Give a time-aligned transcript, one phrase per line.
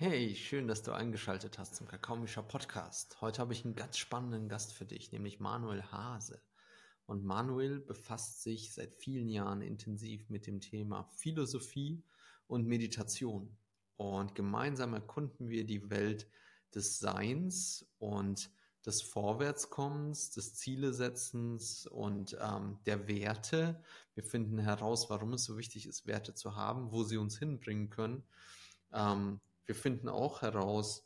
[0.00, 3.20] Hey, schön, dass du eingeschaltet hast zum Kakaomischer Podcast.
[3.20, 6.40] Heute habe ich einen ganz spannenden Gast für dich, nämlich Manuel Hase.
[7.06, 12.04] Und Manuel befasst sich seit vielen Jahren intensiv mit dem Thema Philosophie
[12.46, 13.56] und Meditation.
[13.96, 16.30] Und gemeinsam erkunden wir die Welt
[16.72, 18.52] des Seins und
[18.86, 23.82] des Vorwärtskommens, des Zielesetzens und ähm, der Werte.
[24.14, 27.90] Wir finden heraus, warum es so wichtig ist, Werte zu haben, wo sie uns hinbringen
[27.90, 28.22] können.
[28.92, 31.04] Ähm, wir finden auch heraus,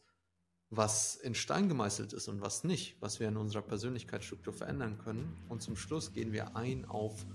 [0.71, 5.37] was in Stein gemeißelt ist und was nicht, was wir in unserer Persönlichkeitsstruktur verändern können.
[5.51, 7.27] Und zum Schluss gehen wir ein auf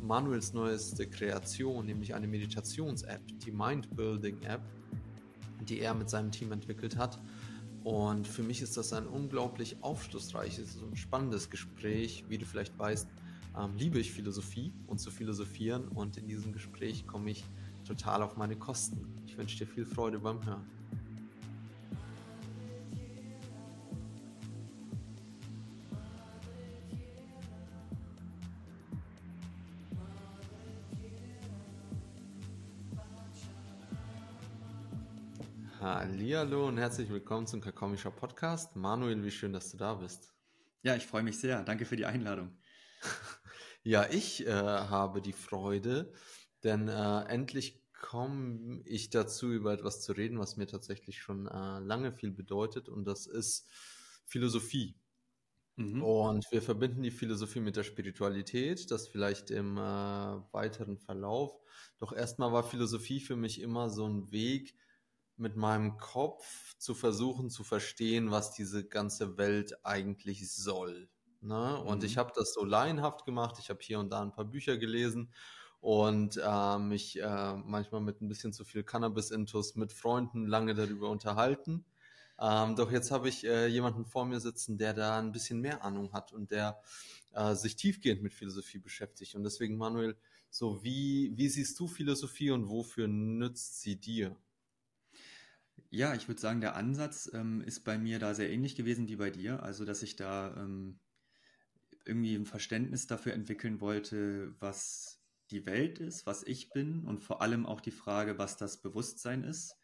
[0.00, 4.62] Manuels neueste Kreation, nämlich eine Meditations-App, die Mind-Building-App,
[5.68, 7.20] die er mit seinem Team entwickelt hat.
[7.82, 12.24] Und für mich ist das ein unglaublich aufschlussreiches und spannendes Gespräch.
[12.28, 13.08] Wie du vielleicht weißt,
[13.58, 15.88] ähm, liebe ich Philosophie und zu philosophieren.
[15.88, 17.44] Und in diesem Gespräch komme ich
[17.86, 19.22] total auf meine Kosten.
[19.26, 20.75] Ich wünsche dir viel Freude beim Hören.
[35.98, 38.76] Hallo und herzlich willkommen zum Kakomischer Podcast.
[38.76, 40.34] Manuel, wie schön, dass du da bist.
[40.82, 41.62] Ja, ich freue mich sehr.
[41.62, 42.54] Danke für die Einladung.
[43.82, 46.12] ja, ich äh, habe die Freude,
[46.64, 51.78] denn äh, endlich komme ich dazu, über etwas zu reden, was mir tatsächlich schon äh,
[51.78, 53.66] lange viel bedeutet, und das ist
[54.26, 55.00] Philosophie.
[55.76, 56.02] Mhm.
[56.02, 61.58] Und wir verbinden die Philosophie mit der Spiritualität, das vielleicht im äh, weiteren Verlauf.
[61.98, 64.74] Doch erstmal war Philosophie für mich immer so ein Weg,
[65.36, 71.08] mit meinem Kopf zu versuchen zu verstehen, was diese ganze Welt eigentlich soll.
[71.40, 71.80] Ne?
[71.80, 72.06] Und mhm.
[72.06, 73.56] ich habe das so laienhaft gemacht.
[73.58, 75.32] Ich habe hier und da ein paar Bücher gelesen
[75.80, 81.10] und äh, mich äh, manchmal mit ein bisschen zu viel Cannabis-Intus mit Freunden lange darüber
[81.10, 81.84] unterhalten.
[82.38, 85.84] Ähm, doch jetzt habe ich äh, jemanden vor mir sitzen, der da ein bisschen mehr
[85.84, 86.80] Ahnung hat und der
[87.32, 89.34] äh, sich tiefgehend mit Philosophie beschäftigt.
[89.34, 90.16] Und deswegen, Manuel,
[90.50, 94.36] so wie, wie siehst du Philosophie und wofür nützt sie dir?
[95.96, 99.16] Ja, ich würde sagen, der Ansatz ähm, ist bei mir da sehr ähnlich gewesen wie
[99.16, 99.62] bei dir.
[99.62, 101.00] Also, dass ich da ähm,
[102.04, 107.40] irgendwie ein Verständnis dafür entwickeln wollte, was die Welt ist, was ich bin und vor
[107.40, 109.78] allem auch die Frage, was das Bewusstsein ist.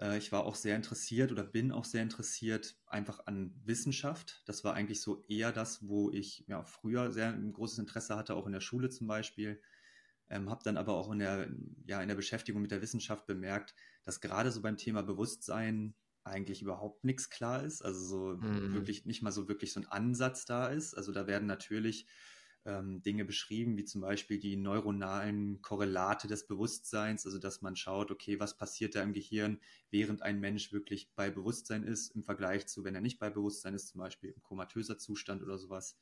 [0.00, 4.42] Äh, ich war auch sehr interessiert oder bin auch sehr interessiert einfach an Wissenschaft.
[4.46, 8.34] Das war eigentlich so eher das, wo ich ja, früher sehr ein großes Interesse hatte,
[8.34, 9.62] auch in der Schule zum Beispiel.
[10.28, 11.48] Ähm, habe dann aber auch in der,
[11.86, 13.76] ja, in der Beschäftigung mit der Wissenschaft bemerkt,
[14.06, 15.94] dass gerade so beim Thema Bewusstsein
[16.24, 17.82] eigentlich überhaupt nichts klar ist.
[17.82, 18.72] Also so mhm.
[18.72, 20.94] wirklich nicht mal so wirklich so ein Ansatz da ist.
[20.94, 22.06] Also da werden natürlich
[22.64, 28.12] ähm, Dinge beschrieben, wie zum Beispiel die neuronalen Korrelate des Bewusstseins, also dass man schaut,
[28.12, 32.66] okay, was passiert da im Gehirn, während ein Mensch wirklich bei Bewusstsein ist, im Vergleich
[32.66, 35.98] zu, wenn er nicht bei Bewusstsein ist, zum Beispiel im komatöser Zustand oder sowas.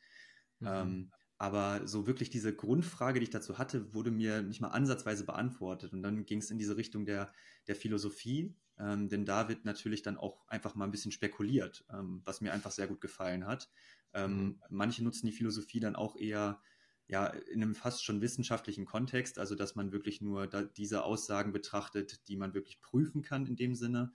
[0.61, 0.69] Mhm.
[0.69, 1.13] Ähm,
[1.44, 5.93] aber so wirklich diese Grundfrage, die ich dazu hatte, wurde mir nicht mal ansatzweise beantwortet.
[5.93, 7.31] Und dann ging es in diese Richtung der,
[7.66, 12.22] der Philosophie, ähm, denn da wird natürlich dann auch einfach mal ein bisschen spekuliert, ähm,
[12.25, 13.69] was mir einfach sehr gut gefallen hat.
[14.15, 14.62] Ähm, mhm.
[14.71, 16.62] Manche nutzen die Philosophie dann auch eher
[17.09, 22.26] ja, in einem fast schon wissenschaftlichen Kontext, also dass man wirklich nur diese Aussagen betrachtet,
[22.28, 24.12] die man wirklich prüfen kann in dem Sinne.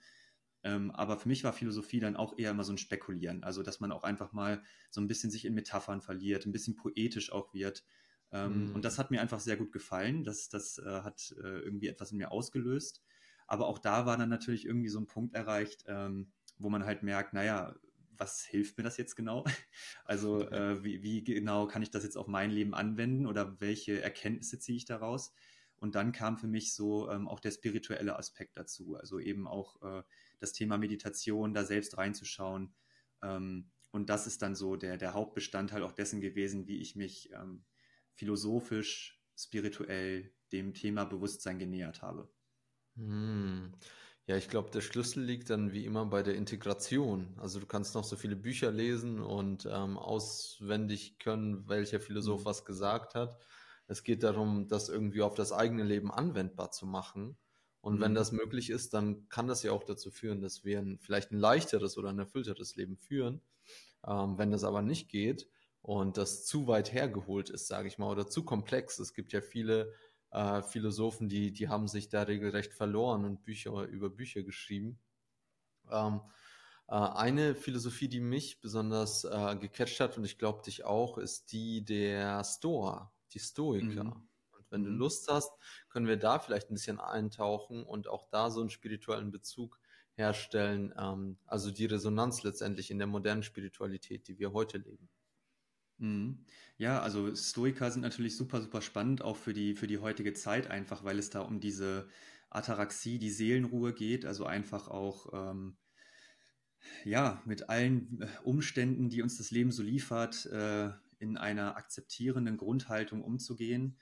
[0.62, 3.80] Ähm, aber für mich war Philosophie dann auch eher immer so ein Spekulieren, also dass
[3.80, 7.54] man auch einfach mal so ein bisschen sich in Metaphern verliert, ein bisschen poetisch auch
[7.54, 7.84] wird.
[8.32, 8.74] Ähm, mhm.
[8.74, 10.22] Und das hat mir einfach sehr gut gefallen.
[10.22, 13.02] Das, das äh, hat äh, irgendwie etwas in mir ausgelöst.
[13.46, 17.02] Aber auch da war dann natürlich irgendwie so ein Punkt erreicht, ähm, wo man halt
[17.02, 17.74] merkt, naja,
[18.16, 19.44] was hilft mir das jetzt genau?
[20.04, 24.02] Also äh, wie, wie, genau kann ich das jetzt auf mein Leben anwenden oder welche
[24.02, 25.32] Erkenntnisse ziehe ich daraus?
[25.76, 29.80] Und dann kam für mich so ähm, auch der spirituelle Aspekt dazu, also eben auch
[29.82, 30.02] äh,
[30.40, 32.74] das Thema Meditation, da selbst reinzuschauen.
[33.22, 37.30] Ähm, und das ist dann so der, der Hauptbestandteil auch dessen gewesen, wie ich mich
[37.32, 37.64] ähm,
[38.14, 42.30] philosophisch, spirituell dem Thema Bewusstsein genähert habe.
[42.96, 43.72] Hm.
[44.26, 47.34] Ja, ich glaube, der Schlüssel liegt dann wie immer bei der Integration.
[47.38, 52.44] Also du kannst noch so viele Bücher lesen und ähm, auswendig können, welcher Philosoph mhm.
[52.44, 53.40] was gesagt hat.
[53.88, 57.36] Es geht darum, das irgendwie auf das eigene Leben anwendbar zu machen.
[57.80, 58.00] Und mhm.
[58.00, 61.32] wenn das möglich ist, dann kann das ja auch dazu führen, dass wir ein, vielleicht
[61.32, 63.40] ein leichteres oder ein erfüllteres Leben führen.
[64.06, 65.48] Ähm, wenn das aber nicht geht
[65.82, 69.40] und das zu weit hergeholt ist, sage ich mal, oder zu komplex, es gibt ja
[69.40, 69.94] viele
[70.30, 74.98] äh, Philosophen, die, die haben sich da regelrecht verloren und Bücher über Bücher geschrieben.
[75.90, 76.20] Ähm,
[76.88, 81.52] äh, eine Philosophie, die mich besonders äh, gecatcht hat und ich glaube dich auch, ist
[81.52, 84.04] die der Stoa, die Stoiker.
[84.04, 84.29] Mhm.
[84.70, 84.98] Wenn du mhm.
[84.98, 85.50] Lust hast,
[85.88, 89.78] können wir da vielleicht ein bisschen eintauchen und auch da so einen spirituellen Bezug
[90.14, 95.08] herstellen, ähm, also die Resonanz letztendlich in der modernen Spiritualität, die wir heute leben.
[95.98, 96.44] Mhm.
[96.76, 100.70] Ja, also Stoiker sind natürlich super, super spannend, auch für die, für die heutige Zeit
[100.70, 102.08] einfach, weil es da um diese
[102.48, 105.76] Ataraxie, die Seelenruhe geht, also einfach auch ähm,
[107.04, 112.56] ja, mit allen äh, Umständen, die uns das Leben so liefert, äh, in einer akzeptierenden
[112.56, 113.96] Grundhaltung umzugehen.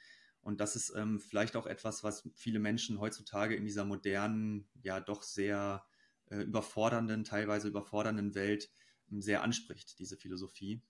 [0.48, 4.98] Und das ist ähm, vielleicht auch etwas, was viele Menschen heutzutage in dieser modernen, ja
[4.98, 5.84] doch sehr
[6.30, 8.70] äh, überfordernden, teilweise überfordernden Welt
[9.12, 10.80] ähm, sehr anspricht, diese Philosophie.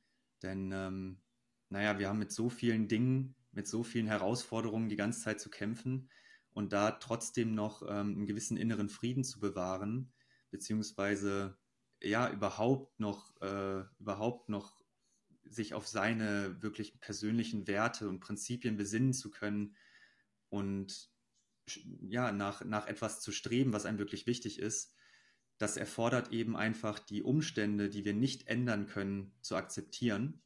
[0.45, 1.19] Denn, ähm,
[1.71, 5.51] naja, wir haben mit so vielen Dingen, mit so vielen Herausforderungen die ganze Zeit zu
[5.51, 6.09] kämpfen
[6.53, 10.13] und da trotzdem noch ähm, einen gewissen inneren Frieden zu bewahren,
[10.53, 11.59] beziehungsweise
[12.01, 14.78] ja überhaupt noch, äh, überhaupt noch
[15.51, 19.77] sich auf seine wirklich persönlichen Werte und Prinzipien besinnen zu können
[20.49, 21.11] und
[22.09, 24.95] ja, nach, nach etwas zu streben, was einem wirklich wichtig ist,
[25.59, 30.41] das erfordert eben einfach die Umstände, die wir nicht ändern können, zu akzeptieren.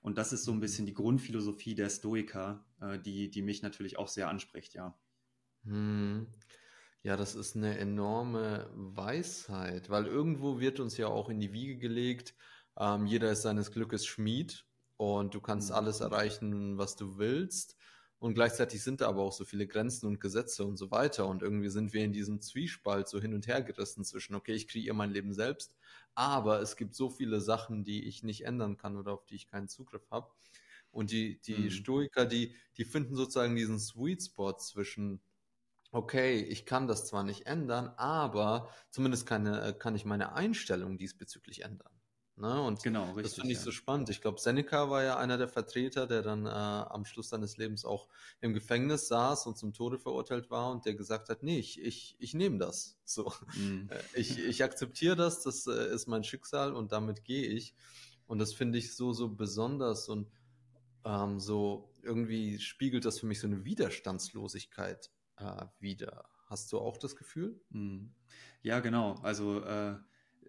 [0.00, 0.62] Und das ist so ein mhm.
[0.62, 4.98] bisschen die Grundphilosophie der Stoiker, äh, die, die mich natürlich auch sehr anspricht, ja.
[5.64, 6.26] Hm.
[7.02, 11.76] Ja, das ist eine enorme Weisheit, weil irgendwo wird uns ja auch in die Wiege
[11.76, 12.34] gelegt,
[12.78, 14.64] ähm, jeder ist seines Glückes Schmied
[14.96, 15.76] und du kannst mhm.
[15.76, 17.76] alles erreichen, was du willst.
[18.18, 21.26] Und gleichzeitig sind da aber auch so viele Grenzen und Gesetze und so weiter.
[21.26, 24.66] Und irgendwie sind wir in diesem Zwiespalt so hin und her gerissen zwischen, okay, ich
[24.66, 25.76] kreiere mein Leben selbst,
[26.14, 29.46] aber es gibt so viele Sachen, die ich nicht ändern kann oder auf die ich
[29.46, 30.30] keinen Zugriff habe.
[30.90, 31.70] Und die, die mhm.
[31.70, 35.20] Stoiker, die, die finden sozusagen diesen Sweet Spot zwischen,
[35.90, 40.96] okay, ich kann das zwar nicht ändern, aber zumindest kann, äh, kann ich meine Einstellung
[40.96, 41.92] diesbezüglich ändern.
[42.36, 42.60] Ne?
[42.62, 43.64] Und genau, richtig, das finde ich ja.
[43.64, 44.10] so spannend.
[44.10, 47.84] Ich glaube, Seneca war ja einer der Vertreter, der dann äh, am Schluss seines Lebens
[47.84, 48.08] auch
[48.40, 52.16] im Gefängnis saß und zum Tode verurteilt war und der gesagt hat, nee, ich, ich,
[52.18, 52.98] ich nehme das.
[53.04, 53.32] So.
[53.88, 57.74] Äh, ich, ich akzeptiere das, das äh, ist mein Schicksal und damit gehe ich.
[58.26, 60.28] Und das finde ich so, so besonders und
[61.04, 66.24] ähm, so irgendwie spiegelt das für mich so eine Widerstandslosigkeit äh, wider.
[66.46, 67.60] Hast du auch das Gefühl?
[67.70, 68.12] Mhm.
[68.62, 69.14] Ja, genau.
[69.22, 69.96] Also äh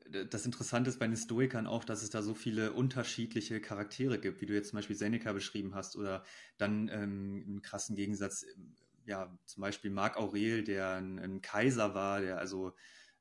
[0.09, 4.41] das Interessante ist bei den Stoikern auch, dass es da so viele unterschiedliche Charaktere gibt,
[4.41, 6.23] wie du jetzt zum Beispiel Seneca beschrieben hast, oder
[6.57, 8.45] dann ähm, im krassen Gegensatz,
[9.05, 12.73] ja, zum Beispiel Marc Aurel, der ein, ein Kaiser war, der also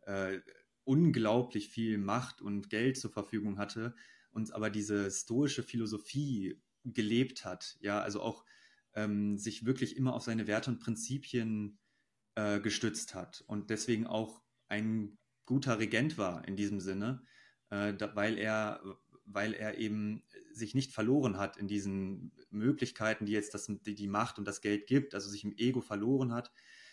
[0.03, 0.41] äh,
[0.85, 3.95] unglaublich viel Macht und Geld zur Verfügung hatte
[4.31, 8.45] und aber diese stoische Philosophie gelebt hat, ja, also auch
[8.95, 11.79] ähm, sich wirklich immer auf seine Werte und Prinzipien
[12.35, 17.23] äh, gestützt hat und deswegen auch ein guter Regent war in diesem Sinne,
[17.71, 18.81] äh, da, weil er
[19.27, 24.07] weil er eben sich nicht verloren hat in diesen Möglichkeiten, die jetzt das, die, die
[24.07, 26.53] Macht und das Geld gibt, also sich im Ego verloren hat,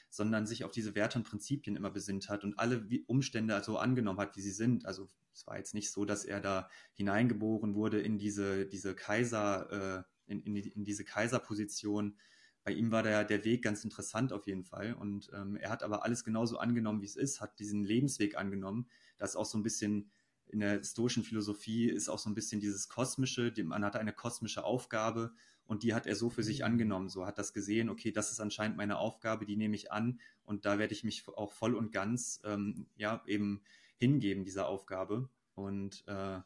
[0.09, 4.19] sondern sich auf diese Werte und Prinzipien immer besinnt hat und alle Umstände also angenommen
[4.19, 4.85] hat, wie sie sind.
[4.85, 10.05] Also es war jetzt nicht so, dass er da hineingeboren wurde in diese, diese Kaiser,
[10.27, 12.17] äh, in, in, in diese Kaiserposition,
[12.63, 14.93] bei ihm war der, der Weg ganz interessant auf jeden Fall.
[14.93, 18.87] Und ähm, er hat aber alles genauso angenommen, wie es ist, hat diesen Lebensweg angenommen.
[19.17, 20.11] Das ist auch so ein bisschen
[20.51, 24.65] in der stoischen Philosophie ist auch so ein bisschen dieses Kosmische, man hat eine kosmische
[24.65, 25.31] Aufgabe
[25.65, 26.65] und die hat er so für sich mhm.
[26.65, 27.09] angenommen.
[27.09, 30.65] So hat das gesehen, okay, das ist anscheinend meine Aufgabe, die nehme ich an und
[30.65, 33.61] da werde ich mich auch voll und ganz ähm, ja eben
[33.95, 35.29] hingeben dieser Aufgabe.
[35.55, 36.39] Und äh,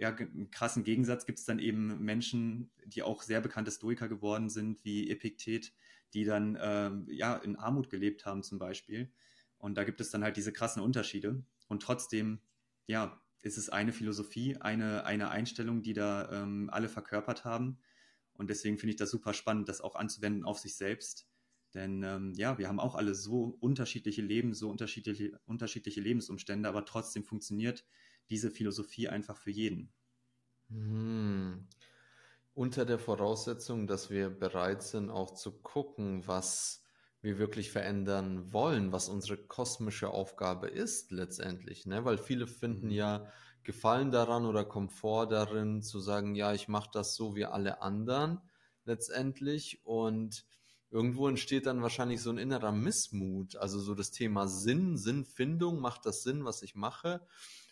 [0.00, 4.48] ja, einen krassen Gegensatz gibt es dann eben Menschen, die auch sehr bekannte Stoiker geworden
[4.48, 5.74] sind, wie Epiktet,
[6.14, 9.12] die dann ähm, ja in Armut gelebt haben zum Beispiel.
[9.58, 11.44] Und da gibt es dann halt diese krassen Unterschiede.
[11.68, 12.40] Und trotzdem,
[12.86, 17.78] ja, ist es eine Philosophie, eine, eine Einstellung, die da ähm, alle verkörpert haben.
[18.32, 21.28] Und deswegen finde ich das super spannend, das auch anzuwenden auf sich selbst.
[21.74, 26.86] Denn ähm, ja, wir haben auch alle so unterschiedliche Leben, so unterschiedliche, unterschiedliche Lebensumstände, aber
[26.86, 27.84] trotzdem funktioniert
[28.30, 29.92] diese Philosophie einfach für jeden.
[30.68, 31.66] Hm.
[32.54, 36.84] Unter der Voraussetzung, dass wir bereit sind, auch zu gucken, was
[37.22, 41.86] wir wirklich verändern wollen, was unsere kosmische Aufgabe ist letztendlich.
[41.86, 42.04] Ne?
[42.04, 42.92] Weil viele finden mhm.
[42.92, 43.26] ja
[43.62, 48.40] Gefallen daran oder Komfort darin, zu sagen, ja, ich mache das so wie alle anderen
[48.84, 49.84] letztendlich.
[49.84, 50.46] Und
[50.90, 53.56] irgendwo entsteht dann wahrscheinlich so ein innerer Missmut.
[53.56, 57.20] Also so das Thema Sinn, Sinnfindung, macht das Sinn, was ich mache?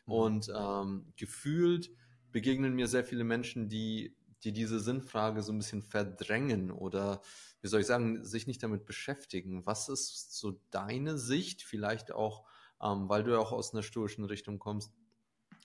[0.08, 0.28] Mhm.
[0.28, 1.90] Und ähm, gefühlt
[2.32, 7.20] begegnen mir sehr viele Menschen, die, die diese Sinnfrage so ein bisschen verdrängen oder,
[7.60, 9.66] wie soll ich sagen, sich nicht damit beschäftigen.
[9.66, 12.48] Was ist so deine Sicht, vielleicht auch,
[12.82, 14.92] ähm, weil du ja auch aus einer stoischen Richtung kommst,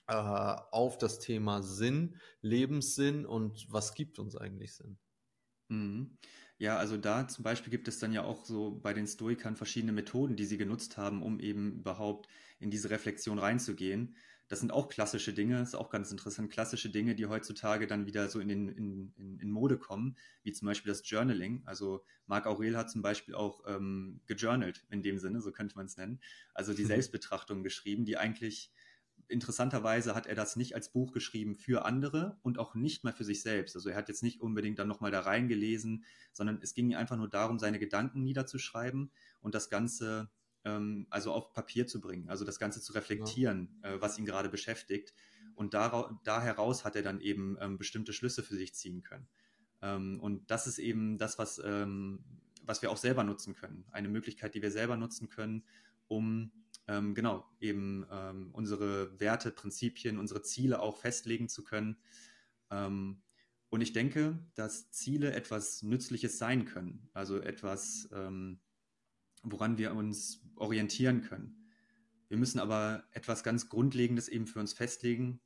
[0.08, 4.98] äh, auf das Thema Sinn, Lebenssinn und was gibt uns eigentlich Sinn?
[5.70, 6.18] Mhm.
[6.58, 9.92] Ja, also da zum Beispiel gibt es dann ja auch so bei den Stoikern verschiedene
[9.92, 12.28] Methoden, die sie genutzt haben, um eben überhaupt
[12.60, 14.16] in diese Reflexion reinzugehen.
[14.48, 18.28] Das sind auch klassische Dinge, ist auch ganz interessant, klassische Dinge, die heutzutage dann wieder
[18.28, 21.62] so in, den, in, in, in Mode kommen, wie zum Beispiel das Journaling.
[21.64, 25.86] Also Marc Aurel hat zum Beispiel auch ähm, gejournalt in dem Sinne, so könnte man
[25.86, 26.20] es nennen.
[26.52, 26.88] Also die mhm.
[26.88, 28.70] Selbstbetrachtung geschrieben, die eigentlich
[29.28, 33.24] interessanterweise hat er das nicht als Buch geschrieben für andere und auch nicht mal für
[33.24, 33.74] sich selbst.
[33.74, 37.28] Also er hat jetzt nicht unbedingt dann nochmal da reingelesen, sondern es ging einfach nur
[37.28, 39.10] darum, seine Gedanken niederzuschreiben
[39.40, 40.30] und das Ganze
[40.64, 43.94] ähm, also auf Papier zu bringen, also das Ganze zu reflektieren, ja.
[43.94, 45.14] äh, was ihn gerade beschäftigt.
[45.54, 49.28] Und da, da heraus hat er dann eben ähm, bestimmte Schlüsse für sich ziehen können.
[49.82, 52.24] Ähm, und das ist eben das, was, ähm,
[52.62, 53.84] was wir auch selber nutzen können.
[53.92, 55.64] Eine Möglichkeit, die wir selber nutzen können,
[56.08, 56.50] um
[56.88, 61.96] ähm, genau eben ähm, unsere Werte, Prinzipien, unsere Ziele auch festlegen zu können.
[63.74, 68.60] Und ich denke, dass Ziele etwas Nützliches sein können, also etwas, ähm,
[69.42, 71.64] woran wir uns orientieren können.
[72.28, 75.40] Wir müssen aber etwas ganz Grundlegendes eben für uns festlegen,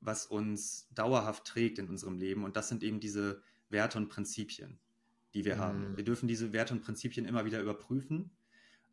[0.00, 2.44] was uns dauerhaft trägt in unserem Leben.
[2.44, 4.78] Und das sind eben diese Werte und Prinzipien,
[5.34, 5.60] die wir mhm.
[5.60, 5.96] haben.
[5.96, 8.30] Wir dürfen diese Werte und Prinzipien immer wieder überprüfen.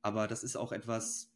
[0.01, 1.34] Aber das ist auch etwas,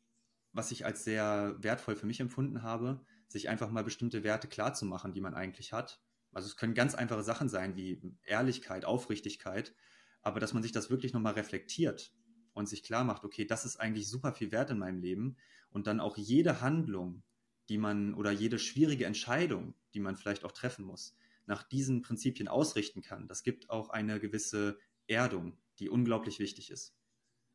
[0.51, 5.13] was ich als sehr wertvoll für mich empfunden habe, sich einfach mal bestimmte Werte klarzumachen,
[5.13, 6.01] die man eigentlich hat.
[6.31, 9.73] Also es können ganz einfache Sachen sein wie Ehrlichkeit, Aufrichtigkeit,
[10.21, 12.13] aber dass man sich das wirklich nochmal reflektiert
[12.55, 15.37] und sich klar macht, okay, das ist eigentlich super viel wert in meinem Leben
[15.69, 17.21] und dann auch jede Handlung,
[17.69, 22.47] die man oder jede schwierige Entscheidung, die man vielleicht auch treffen muss, nach diesen Prinzipien
[22.47, 23.27] ausrichten kann.
[23.27, 26.95] Das gibt auch eine gewisse Erdung, die unglaublich wichtig ist.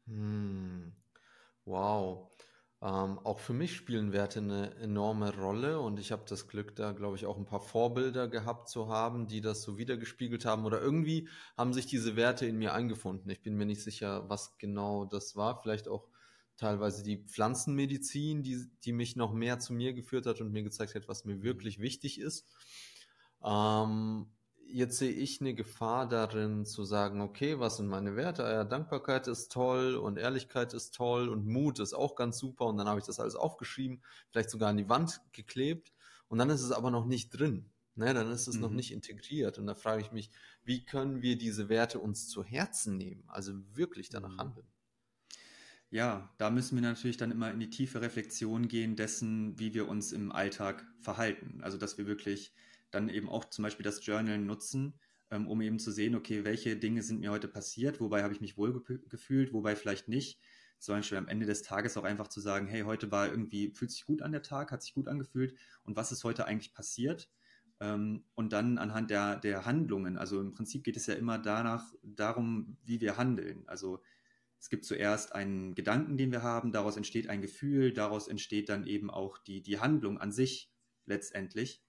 [0.06, 0.92] Hm.
[1.64, 2.30] Wow.
[2.82, 6.92] Ähm, auch für mich spielen Werte eine enorme Rolle und ich habe das Glück, da
[6.92, 10.80] glaube ich auch ein paar Vorbilder gehabt zu haben, die das so wiedergespiegelt haben oder
[10.80, 13.30] irgendwie haben sich diese Werte in mir eingefunden.
[13.30, 15.60] Ich bin mir nicht sicher, was genau das war.
[15.60, 16.08] Vielleicht auch
[16.56, 20.94] teilweise die Pflanzenmedizin, die, die mich noch mehr zu mir geführt hat und mir gezeigt
[20.94, 22.46] hat, was mir wirklich wichtig ist.
[23.44, 24.26] Ähm,
[24.72, 28.42] jetzt sehe ich eine Gefahr darin zu sagen, okay, was sind meine Werte?
[28.42, 32.76] Ja, Dankbarkeit ist toll und Ehrlichkeit ist toll und Mut ist auch ganz super und
[32.76, 35.92] dann habe ich das alles aufgeschrieben, vielleicht sogar an die Wand geklebt
[36.28, 37.70] und dann ist es aber noch nicht drin.
[37.96, 38.60] Ne, dann ist es mhm.
[38.62, 40.30] noch nicht integriert und da frage ich mich,
[40.64, 44.38] wie können wir diese Werte uns zu Herzen nehmen, also wirklich danach mhm.
[44.38, 44.66] handeln?
[45.90, 49.88] Ja, da müssen wir natürlich dann immer in die tiefe Reflexion gehen dessen, wie wir
[49.88, 51.60] uns im Alltag verhalten.
[51.62, 52.54] Also, dass wir wirklich
[52.90, 54.94] dann eben auch zum Beispiel das Journal nutzen,
[55.30, 58.40] ähm, um eben zu sehen, okay, welche Dinge sind mir heute passiert, wobei habe ich
[58.40, 58.72] mich wohl
[59.08, 60.40] gefühlt, wobei vielleicht nicht.
[60.78, 63.90] Zum Beispiel am Ende des Tages auch einfach zu sagen, hey, heute war irgendwie, fühlt
[63.90, 65.54] sich gut an der Tag, hat sich gut angefühlt
[65.84, 67.28] und was ist heute eigentlich passiert?
[67.80, 71.92] Ähm, und dann anhand der, der Handlungen, also im Prinzip geht es ja immer danach,
[72.02, 73.64] darum, wie wir handeln.
[73.66, 74.02] Also
[74.58, 78.86] es gibt zuerst einen Gedanken, den wir haben, daraus entsteht ein Gefühl, daraus entsteht dann
[78.86, 80.70] eben auch die, die Handlung an sich
[81.06, 81.82] letztendlich.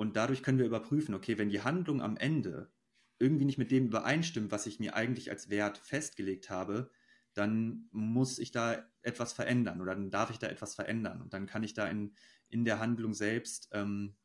[0.00, 2.72] Und dadurch können wir überprüfen, okay, wenn die Handlung am Ende
[3.18, 6.90] irgendwie nicht mit dem übereinstimmt, was ich mir eigentlich als Wert festgelegt habe,
[7.34, 11.20] dann muss ich da etwas verändern oder dann darf ich da etwas verändern.
[11.20, 12.14] Und dann kann ich da in,
[12.48, 14.16] in der Handlung selbst, ähm,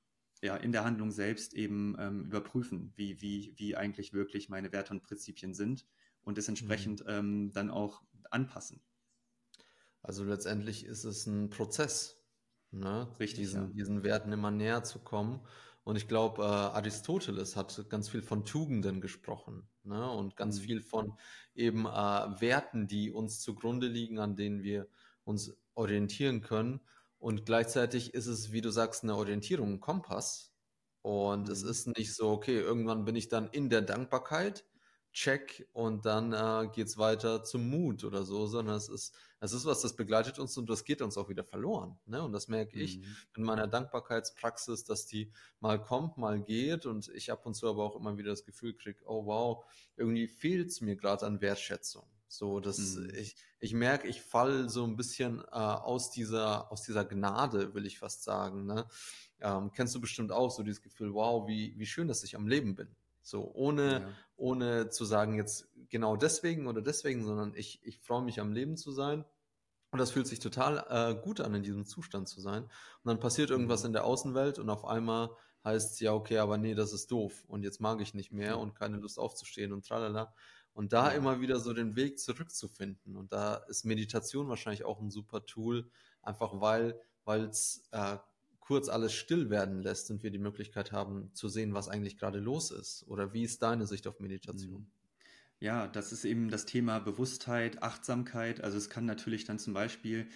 [0.42, 4.94] ja, in der Handlung selbst eben ähm, überprüfen, wie, wie, wie eigentlich wirklich meine Werte
[4.94, 5.86] und Prinzipien sind
[6.22, 7.10] und es entsprechend mhm.
[7.10, 8.02] ähm, dann auch
[8.32, 8.82] anpassen.
[10.02, 12.25] Also letztendlich ist es ein Prozess,
[12.80, 13.08] ne?
[13.20, 13.74] Richtig, diesen, ja.
[13.74, 15.40] diesen Werten immer näher zu kommen.
[15.84, 20.10] Und ich glaube, äh, Aristoteles hat ganz viel von Tugenden gesprochen ne?
[20.10, 20.64] und ganz mhm.
[20.64, 21.14] viel von
[21.54, 24.88] eben äh, Werten, die uns zugrunde liegen, an denen wir
[25.24, 26.80] uns orientieren können.
[27.20, 30.54] Und gleichzeitig ist es, wie du sagst, eine Orientierung, ein Kompass.
[31.04, 31.54] Und mhm.
[31.54, 34.66] es ist nicht so, okay, irgendwann bin ich dann in der Dankbarkeit
[35.16, 39.54] Check und dann äh, geht es weiter zum Mut oder so, sondern es ist, es
[39.54, 41.98] ist was, das begleitet uns und das geht uns auch wieder verloren.
[42.06, 42.22] Ne?
[42.22, 43.16] Und das merke ich mhm.
[43.38, 45.32] in meiner Dankbarkeitspraxis, dass die
[45.62, 48.74] mal kommt, mal geht und ich ab und zu aber auch immer wieder das Gefühl
[48.74, 49.64] kriege, oh wow,
[49.96, 52.06] irgendwie fehlt es mir gerade an Wertschätzung.
[52.28, 53.10] So, dass mhm.
[53.16, 57.86] ich, ich merke, ich falle so ein bisschen äh, aus dieser, aus dieser Gnade, will
[57.86, 58.66] ich fast sagen.
[58.66, 58.86] Ne?
[59.40, 62.50] Ähm, kennst du bestimmt auch so dieses Gefühl, wow, wie, wie schön, dass ich am
[62.50, 62.94] Leben bin.
[63.26, 64.10] So, ohne, ja.
[64.38, 68.78] Ohne zu sagen, jetzt genau deswegen oder deswegen, sondern ich, ich freue mich am Leben
[68.78, 69.26] zu sein.
[69.92, 72.64] Und das fühlt sich total äh, gut an, in diesem Zustand zu sein.
[72.64, 72.72] Und
[73.06, 73.88] dann passiert irgendwas mhm.
[73.88, 75.30] in der Außenwelt und auf einmal
[75.64, 78.60] heißt es ja, okay, aber nee, das ist doof und jetzt mag ich nicht mehr
[78.60, 80.34] und keine Lust aufzustehen und tralala.
[80.74, 81.18] Und da ja.
[81.18, 83.16] immer wieder so den Weg zurückzufinden.
[83.16, 85.90] Und da ist Meditation wahrscheinlich auch ein super Tool,
[86.22, 88.18] einfach weil es äh,
[88.66, 92.40] kurz alles still werden lässt und wir die Möglichkeit haben zu sehen, was eigentlich gerade
[92.40, 93.06] los ist?
[93.08, 94.82] Oder wie ist deine Sicht auf Meditation?
[94.82, 94.88] Mhm.
[95.60, 98.62] Ja, das ist eben das Thema Bewusstheit, Achtsamkeit.
[98.62, 100.28] Also es kann natürlich dann zum Beispiel,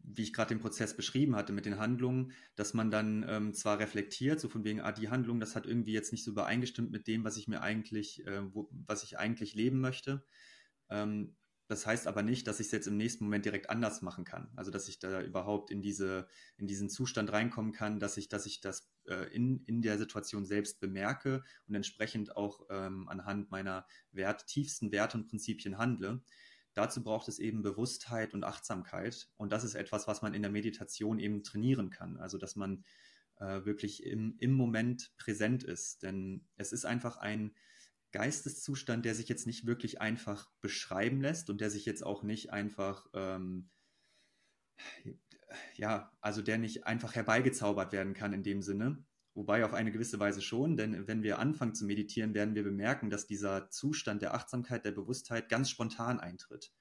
[0.00, 3.78] wie ich gerade den Prozess beschrieben hatte mit den Handlungen, dass man dann ähm, zwar
[3.78, 7.06] reflektiert, so von wegen, ah, die Handlung, das hat irgendwie jetzt nicht so übereingestimmt mit
[7.06, 10.22] dem, was ich mir eigentlich, äh, wo, was ich eigentlich leben möchte.
[10.90, 11.34] Ähm,
[11.68, 14.48] das heißt aber nicht, dass ich es jetzt im nächsten Moment direkt anders machen kann.
[14.56, 18.46] Also dass ich da überhaupt in diese, in diesen Zustand reinkommen kann, dass ich, dass
[18.46, 23.86] ich das äh, in, in der Situation selbst bemerke und entsprechend auch ähm, anhand meiner
[24.12, 26.22] Wert, tiefsten Werte und Prinzipien handle.
[26.72, 29.28] Dazu braucht es eben Bewusstheit und Achtsamkeit.
[29.36, 32.16] Und das ist etwas, was man in der Meditation eben trainieren kann.
[32.16, 32.82] Also dass man
[33.40, 36.02] äh, wirklich im, im Moment präsent ist.
[36.02, 37.54] Denn es ist einfach ein,
[38.12, 42.52] Geisteszustand, der sich jetzt nicht wirklich einfach beschreiben lässt und der sich jetzt auch nicht
[42.52, 43.70] einfach, ähm,
[45.74, 49.04] ja, also der nicht einfach herbeigezaubert werden kann in dem Sinne.
[49.34, 53.08] Wobei auf eine gewisse Weise schon, denn wenn wir anfangen zu meditieren, werden wir bemerken,
[53.08, 56.72] dass dieser Zustand der Achtsamkeit, der Bewusstheit ganz spontan eintritt.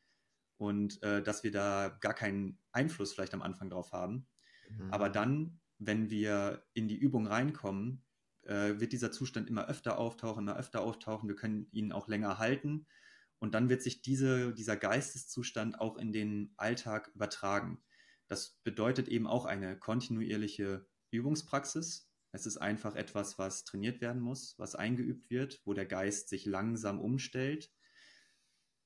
[0.57, 4.27] Und äh, dass wir da gar keinen Einfluss vielleicht am Anfang drauf haben.
[4.69, 4.91] Mhm.
[4.91, 8.03] Aber dann, wenn wir in die Übung reinkommen,
[8.47, 11.27] äh, wird dieser Zustand immer öfter auftauchen, immer öfter auftauchen.
[11.27, 12.87] Wir können ihn auch länger halten.
[13.39, 17.83] Und dann wird sich diese, dieser Geisteszustand auch in den Alltag übertragen.
[18.27, 22.09] Das bedeutet eben auch eine kontinuierliche Übungspraxis.
[22.31, 26.45] Es ist einfach etwas, was trainiert werden muss, was eingeübt wird, wo der Geist sich
[26.45, 27.71] langsam umstellt.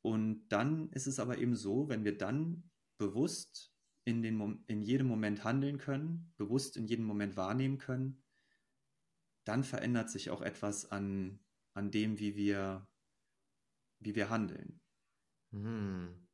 [0.02, 3.72] Und dann ist es aber eben so, wenn wir dann bewusst
[4.04, 8.24] in, den, in jedem Moment handeln können, bewusst in jedem Moment wahrnehmen können,
[9.52, 11.42] dann verändert sich auch etwas an,
[11.74, 12.88] an dem, wie wir,
[14.00, 14.80] wie wir handeln.
[15.52, 16.26] Hm.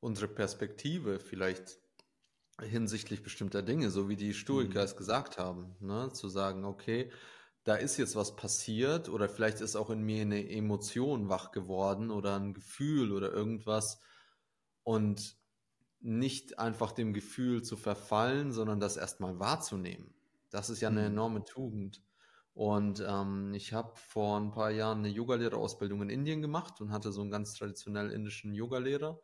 [0.00, 1.78] Unsere Perspektive vielleicht
[2.62, 4.86] hinsichtlich bestimmter Dinge, so wie die Stoiker hm.
[4.86, 6.10] es gesagt haben, ne?
[6.14, 7.12] zu sagen, okay,
[7.64, 12.10] da ist jetzt was passiert oder vielleicht ist auch in mir eine Emotion wach geworden
[12.10, 14.00] oder ein Gefühl oder irgendwas
[14.82, 15.36] und
[16.00, 20.14] nicht einfach dem Gefühl zu verfallen, sondern das erstmal wahrzunehmen.
[20.48, 21.12] Das ist ja eine hm.
[21.12, 22.05] enorme Tugend.
[22.56, 27.12] Und ähm, ich habe vor ein paar Jahren eine Yogalehrerausbildung in Indien gemacht und hatte
[27.12, 29.20] so einen ganz traditionell indischen Yogalehrer.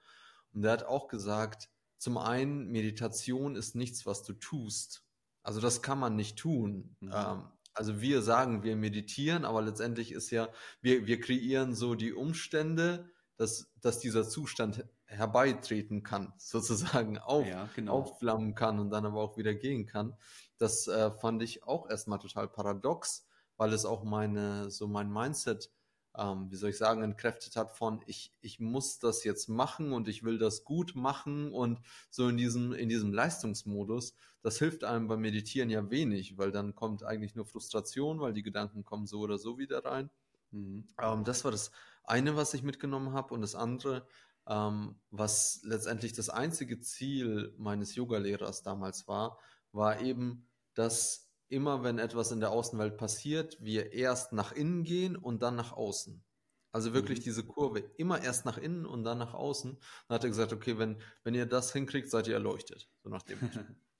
[0.53, 5.07] Und der hat auch gesagt, zum einen, Meditation ist nichts, was du tust.
[5.42, 6.95] Also das kann man nicht tun.
[7.01, 7.11] Mhm.
[7.14, 10.51] Ähm, also wir sagen, wir meditieren, aber letztendlich ist ja,
[10.83, 17.68] wir, wir kreieren so die Umstände, dass, dass dieser Zustand herbeitreten kann, sozusagen auf, ja,
[17.75, 17.92] genau.
[17.92, 20.16] aufflammen kann und dann aber auch wieder gehen kann.
[20.59, 25.70] Das äh, fand ich auch erstmal total paradox, weil es auch meine, so mein Mindset,
[26.16, 30.09] ähm, wie soll ich sagen, entkräftet hat von ich, ich muss das jetzt machen und
[30.09, 35.09] ich will das gut machen und so in diesem, in diesem Leistungsmodus, das hilft einem
[35.09, 39.20] beim Meditieren ja wenig, weil dann kommt eigentlich nur Frustration, weil die Gedanken kommen so
[39.20, 40.11] oder so wieder rein.
[40.51, 40.88] Mhm.
[41.01, 41.70] Ähm, das war das
[42.05, 44.07] eine, was ich mitgenommen habe und das andere,
[44.46, 49.38] ähm, was letztendlich das einzige Ziel meines Yogalehrers damals war,
[49.72, 55.16] war eben, dass immer wenn etwas in der Außenwelt passiert, wir erst nach innen gehen
[55.16, 56.24] und dann nach außen.
[56.72, 57.24] Also wirklich mhm.
[57.24, 59.78] diese Kurve, immer erst nach innen und dann nach außen.
[60.09, 62.88] Dann hat er gesagt, okay, wenn, wenn ihr das hinkriegt, seid ihr erleuchtet.
[63.02, 63.38] So nach dem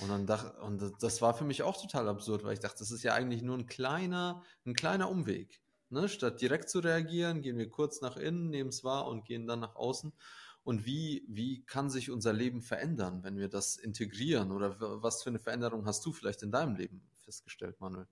[0.00, 2.90] Und dann dachte, und das war für mich auch total absurd, weil ich dachte, das
[2.90, 5.62] ist ja eigentlich nur ein kleiner, ein kleiner Umweg.
[5.94, 6.08] Ne?
[6.08, 9.60] Statt direkt zu reagieren, gehen wir kurz nach innen, nehmen es wahr und gehen dann
[9.60, 10.12] nach außen.
[10.62, 14.50] Und wie, wie kann sich unser Leben verändern, wenn wir das integrieren?
[14.50, 18.06] Oder was für eine Veränderung hast du vielleicht in deinem Leben festgestellt, Manuel?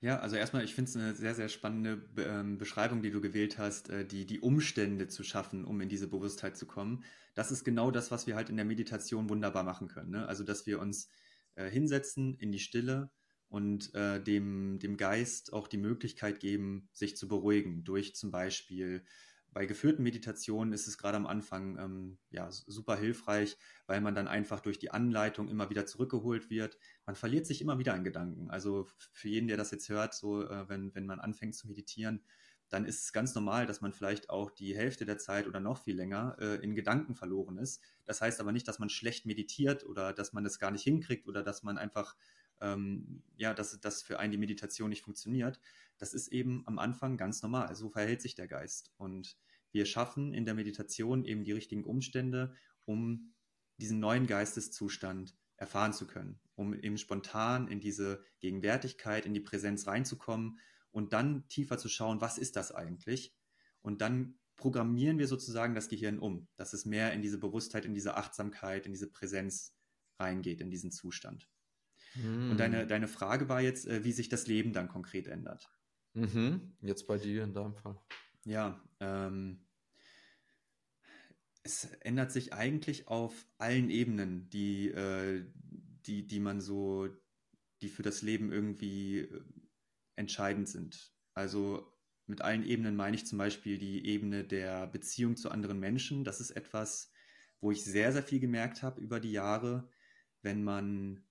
[0.00, 3.58] Ja, also erstmal, ich finde es eine sehr, sehr spannende ähm, Beschreibung, die du gewählt
[3.58, 7.04] hast, äh, die, die Umstände zu schaffen, um in diese Bewusstheit zu kommen.
[7.34, 10.10] Das ist genau das, was wir halt in der Meditation wunderbar machen können.
[10.10, 10.28] Ne?
[10.28, 11.08] Also, dass wir uns
[11.54, 13.10] äh, hinsetzen in die Stille,
[13.54, 19.04] und äh, dem, dem Geist auch die Möglichkeit geben, sich zu beruhigen durch zum Beispiel
[19.52, 24.26] bei geführten Meditationen ist es gerade am Anfang ähm, ja, super hilfreich, weil man dann
[24.26, 26.76] einfach durch die Anleitung immer wieder zurückgeholt wird.
[27.06, 28.50] Man verliert sich immer wieder in Gedanken.
[28.50, 32.24] Also für jeden, der das jetzt hört, so äh, wenn, wenn man anfängt zu meditieren,
[32.70, 35.78] dann ist es ganz normal, dass man vielleicht auch die Hälfte der Zeit oder noch
[35.78, 37.80] viel länger äh, in Gedanken verloren ist.
[38.04, 41.28] Das heißt aber nicht, dass man schlecht meditiert oder dass man es gar nicht hinkriegt
[41.28, 42.16] oder dass man einfach
[42.60, 45.60] ähm, ja, dass das für einen die Meditation nicht funktioniert.
[45.98, 47.74] Das ist eben am Anfang ganz normal.
[47.74, 48.92] So verhält sich der Geist.
[48.96, 49.36] Und
[49.72, 53.34] wir schaffen in der Meditation eben die richtigen Umstände, um
[53.78, 59.86] diesen neuen Geisteszustand erfahren zu können, um eben spontan in diese Gegenwärtigkeit, in die Präsenz
[59.86, 60.58] reinzukommen
[60.90, 63.34] und dann tiefer zu schauen, was ist das eigentlich?
[63.82, 67.94] Und dann programmieren wir sozusagen das Gehirn um, dass es mehr in diese Bewusstheit, in
[67.94, 69.76] diese Achtsamkeit, in diese Präsenz
[70.18, 71.48] reingeht, in diesen Zustand.
[72.14, 72.52] Mhm.
[72.52, 72.88] Und deine, hm.
[72.88, 75.68] deine Frage war jetzt, äh, wie sich das Leben dann konkret ändert.
[76.14, 76.76] Mhm.
[76.80, 77.98] Jetzt bei dir in deinem Fall.
[78.44, 79.66] Ja, ähm,
[81.64, 85.44] es ändert sich eigentlich auf allen Ebenen, die, äh,
[86.06, 87.08] die, die man so,
[87.80, 89.44] die für das Leben irgendwie äh,
[90.16, 91.12] entscheidend sind.
[91.32, 91.90] Also
[92.26, 96.24] mit allen Ebenen meine ich zum Beispiel die Ebene der Beziehung zu anderen Menschen.
[96.24, 97.12] Das ist etwas,
[97.60, 99.88] wo ich sehr, sehr viel gemerkt habe über die Jahre,
[100.42, 101.24] wenn man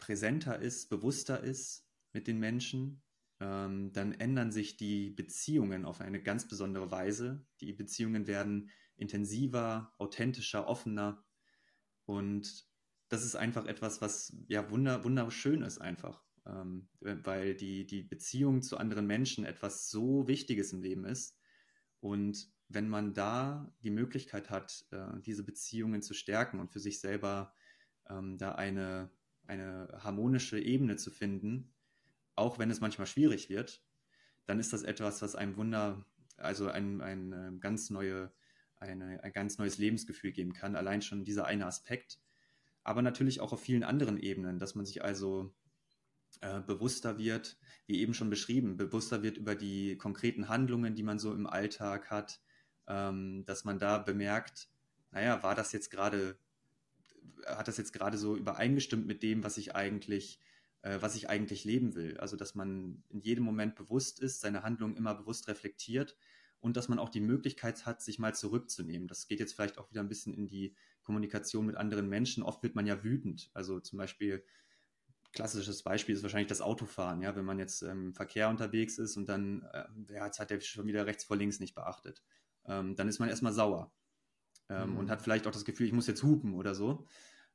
[0.00, 3.02] präsenter ist, bewusster ist mit den Menschen,
[3.40, 7.46] ähm, dann ändern sich die Beziehungen auf eine ganz besondere Weise.
[7.60, 11.24] Die Beziehungen werden intensiver, authentischer, offener.
[12.04, 12.66] Und
[13.08, 16.22] das ist einfach etwas, was ja wunder, wunderschön ist einfach.
[16.46, 21.38] Ähm, weil die, die Beziehung zu anderen Menschen etwas so Wichtiges im Leben ist.
[22.00, 27.00] Und wenn man da die Möglichkeit hat, äh, diese Beziehungen zu stärken und für sich
[27.00, 27.54] selber
[28.08, 29.10] ähm, da eine,
[29.50, 31.72] eine harmonische Ebene zu finden,
[32.36, 33.82] auch wenn es manchmal schwierig wird,
[34.46, 38.32] dann ist das etwas, was einem Wunder, also ein, ein, ähm, ganz neue,
[38.78, 40.76] eine, ein ganz neues Lebensgefühl geben kann.
[40.76, 42.20] Allein schon dieser eine Aspekt.
[42.82, 45.52] Aber natürlich auch auf vielen anderen Ebenen, dass man sich also
[46.40, 51.18] äh, bewusster wird, wie eben schon beschrieben, bewusster wird über die konkreten Handlungen, die man
[51.18, 52.40] so im Alltag hat,
[52.86, 54.70] ähm, dass man da bemerkt,
[55.10, 56.38] naja, war das jetzt gerade,
[57.46, 60.40] hat das jetzt gerade so übereingestimmt mit dem, was ich eigentlich,
[60.82, 62.18] äh, was ich eigentlich leben will.
[62.18, 66.16] Also dass man in jedem Moment bewusst ist, seine Handlungen immer bewusst reflektiert
[66.60, 69.08] und dass man auch die Möglichkeit hat, sich mal zurückzunehmen.
[69.08, 72.42] Das geht jetzt vielleicht auch wieder ein bisschen in die Kommunikation mit anderen Menschen.
[72.42, 73.50] Oft wird man ja wütend.
[73.54, 74.44] Also zum Beispiel
[75.32, 79.28] klassisches Beispiel ist wahrscheinlich das Autofahren, ja, wenn man jetzt im Verkehr unterwegs ist und
[79.28, 82.22] dann, äh, ja, jetzt hat der schon wieder rechts vor links nicht beachtet
[82.66, 83.92] ähm, dann ist man erstmal sauer
[84.70, 84.96] ähm, mhm.
[84.96, 87.06] und hat vielleicht auch das Gefühl, ich muss jetzt hupen oder so.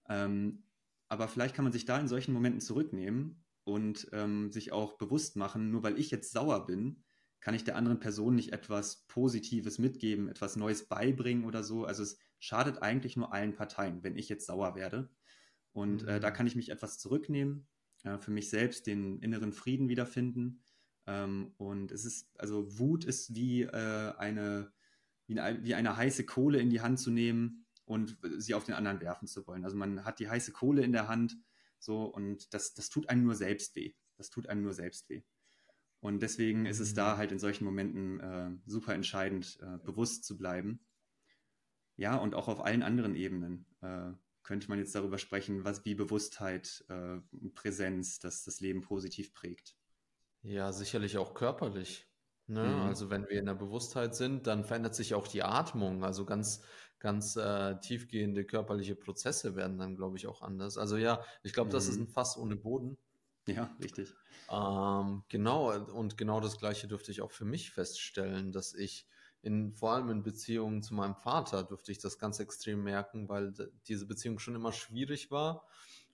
[0.08, 0.64] Ähm,
[1.08, 5.36] aber vielleicht kann man sich da in solchen Momenten zurücknehmen und ähm, sich auch bewusst
[5.36, 7.04] machen, nur weil ich jetzt sauer bin,
[7.40, 11.86] kann ich der anderen Person nicht etwas Positives mitgeben, etwas Neues beibringen oder so.
[11.86, 15.10] Also es schadet eigentlich nur allen Parteien, wenn ich jetzt sauer werde.
[15.72, 16.10] Und mhm.
[16.10, 16.34] äh, da mhm.
[16.34, 17.68] kann ich mich etwas zurücknehmen,
[18.04, 20.64] äh, für mich selbst den inneren Frieden wiederfinden.
[21.06, 24.72] Ähm, und es ist, also Wut ist wie äh, eine
[25.28, 28.76] wie eine, wie eine heiße Kohle in die Hand zu nehmen und sie auf den
[28.76, 29.64] anderen werfen zu wollen.
[29.64, 31.38] Also man hat die heiße Kohle in der Hand
[31.80, 33.94] so und das, das tut einem nur selbst weh.
[34.18, 35.24] Das tut einem nur selbst weh.
[36.00, 37.18] Und deswegen ist es da mhm.
[37.18, 40.86] halt in solchen Momenten äh, super entscheidend, äh, bewusst zu bleiben.
[41.96, 44.12] Ja, und auch auf allen anderen Ebenen äh,
[44.44, 47.18] könnte man jetzt darüber sprechen, was wie Bewusstheit, äh,
[47.56, 49.76] Präsenz, das das Leben positiv prägt.
[50.44, 52.08] Ja, sicherlich auch körperlich.
[52.48, 52.64] Ne?
[52.64, 52.82] Mhm.
[52.84, 56.04] Also wenn wir in der Bewusstheit sind, dann verändert sich auch die Atmung.
[56.04, 56.62] Also ganz,
[57.00, 60.78] ganz äh, tiefgehende körperliche Prozesse werden dann, glaube ich, auch anders.
[60.78, 61.74] Also ja, ich glaube, mhm.
[61.74, 62.04] das ist mhm.
[62.04, 62.98] ein Fass ohne Boden.
[63.48, 64.14] Ja, richtig.
[64.52, 69.08] Ähm, genau, und genau das Gleiche dürfte ich auch für mich feststellen, dass ich
[69.42, 73.54] in, vor allem in Beziehungen zu meinem Vater dürfte ich das ganz extrem merken, weil
[73.88, 75.68] diese Beziehung schon immer schwierig war.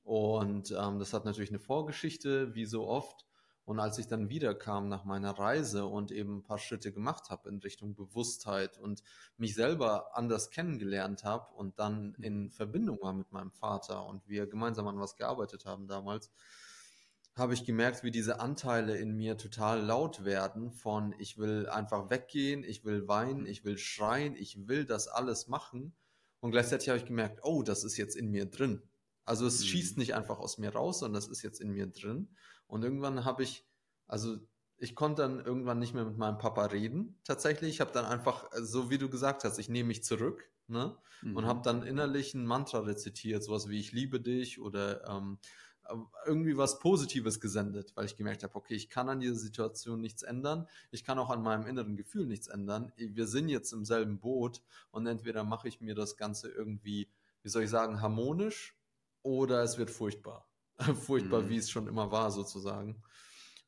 [0.03, 3.25] Und ähm, das hat natürlich eine Vorgeschichte, wie so oft.
[3.63, 7.49] Und als ich dann wiederkam nach meiner Reise und eben ein paar Schritte gemacht habe
[7.49, 9.03] in Richtung Bewusstheit und
[9.37, 12.23] mich selber anders kennengelernt habe und dann mhm.
[12.23, 16.31] in Verbindung war mit meinem Vater und wir gemeinsam an was gearbeitet haben damals,
[17.35, 22.09] habe ich gemerkt, wie diese Anteile in mir total laut werden von ich will einfach
[22.09, 25.93] weggehen, ich will weinen, ich will schreien, ich will das alles machen.
[26.41, 28.81] Und gleichzeitig habe ich gemerkt, oh, das ist jetzt in mir drin.
[29.23, 29.65] Also es mhm.
[29.65, 32.35] schießt nicht einfach aus mir raus, sondern das ist jetzt in mir drin.
[32.71, 33.65] Und irgendwann habe ich,
[34.07, 34.37] also
[34.77, 37.19] ich konnte dann irgendwann nicht mehr mit meinem Papa reden.
[37.25, 40.95] Tatsächlich, ich habe dann einfach, so wie du gesagt hast, ich nehme mich zurück ne?
[41.21, 41.35] Mhm.
[41.35, 45.37] und habe dann innerlich ein Mantra rezitiert, sowas wie ich liebe dich oder ähm,
[46.25, 50.23] irgendwie was Positives gesendet, weil ich gemerkt habe, okay, ich kann an dieser Situation nichts
[50.23, 52.93] ändern, ich kann auch an meinem inneren Gefühl nichts ändern.
[52.95, 57.09] Wir sind jetzt im selben Boot und entweder mache ich mir das Ganze irgendwie,
[57.43, 58.77] wie soll ich sagen, harmonisch
[59.23, 60.47] oder es wird furchtbar.
[61.05, 61.49] furchtbar, mhm.
[61.49, 63.01] wie es schon immer war, sozusagen.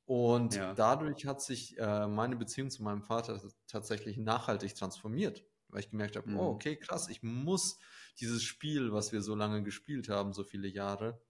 [0.06, 0.74] Und ja.
[0.74, 6.18] dadurch hat sich äh, meine Beziehung zu meinem Vater tatsächlich nachhaltig transformiert, weil ich gemerkt
[6.18, 6.40] habe, oh, mhm.
[6.40, 7.80] oh, okay, krass, ich muss
[8.20, 11.22] dieses Spiel, was wir so lange gespielt haben, so viele Jahre,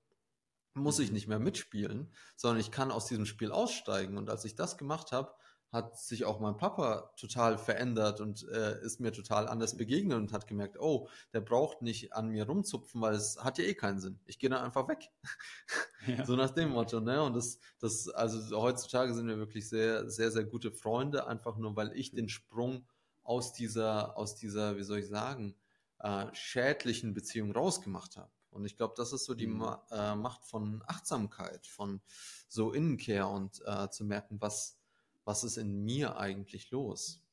[0.74, 1.14] muss ich mhm.
[1.14, 4.18] nicht mehr mitspielen, sondern ich kann aus diesem Spiel aussteigen.
[4.18, 5.34] Und als ich das gemacht habe,
[5.74, 10.32] hat sich auch mein Papa total verändert und äh, ist mir total anders begegnet und
[10.32, 14.00] hat gemerkt, oh, der braucht nicht an mir rumzupfen, weil es hat ja eh keinen
[14.00, 14.20] Sinn.
[14.26, 15.10] Ich gehe dann einfach weg.
[16.06, 16.26] Ja.
[16.26, 17.24] so nach dem Motto, ne?
[17.24, 21.78] Und das, das, also heutzutage sind wir wirklich sehr, sehr, sehr gute Freunde, einfach nur,
[21.78, 22.86] weil ich den Sprung
[23.24, 25.56] aus dieser, aus dieser, wie soll ich sagen,
[26.00, 28.30] äh, schädlichen Beziehung rausgemacht habe.
[28.50, 29.60] Und ich glaube, das ist so die mhm.
[29.60, 32.02] Ma äh, Macht von Achtsamkeit, von
[32.50, 34.78] so Innenkehr und äh, zu merken, was,
[35.26, 37.24] was ist in mir eigentlich los?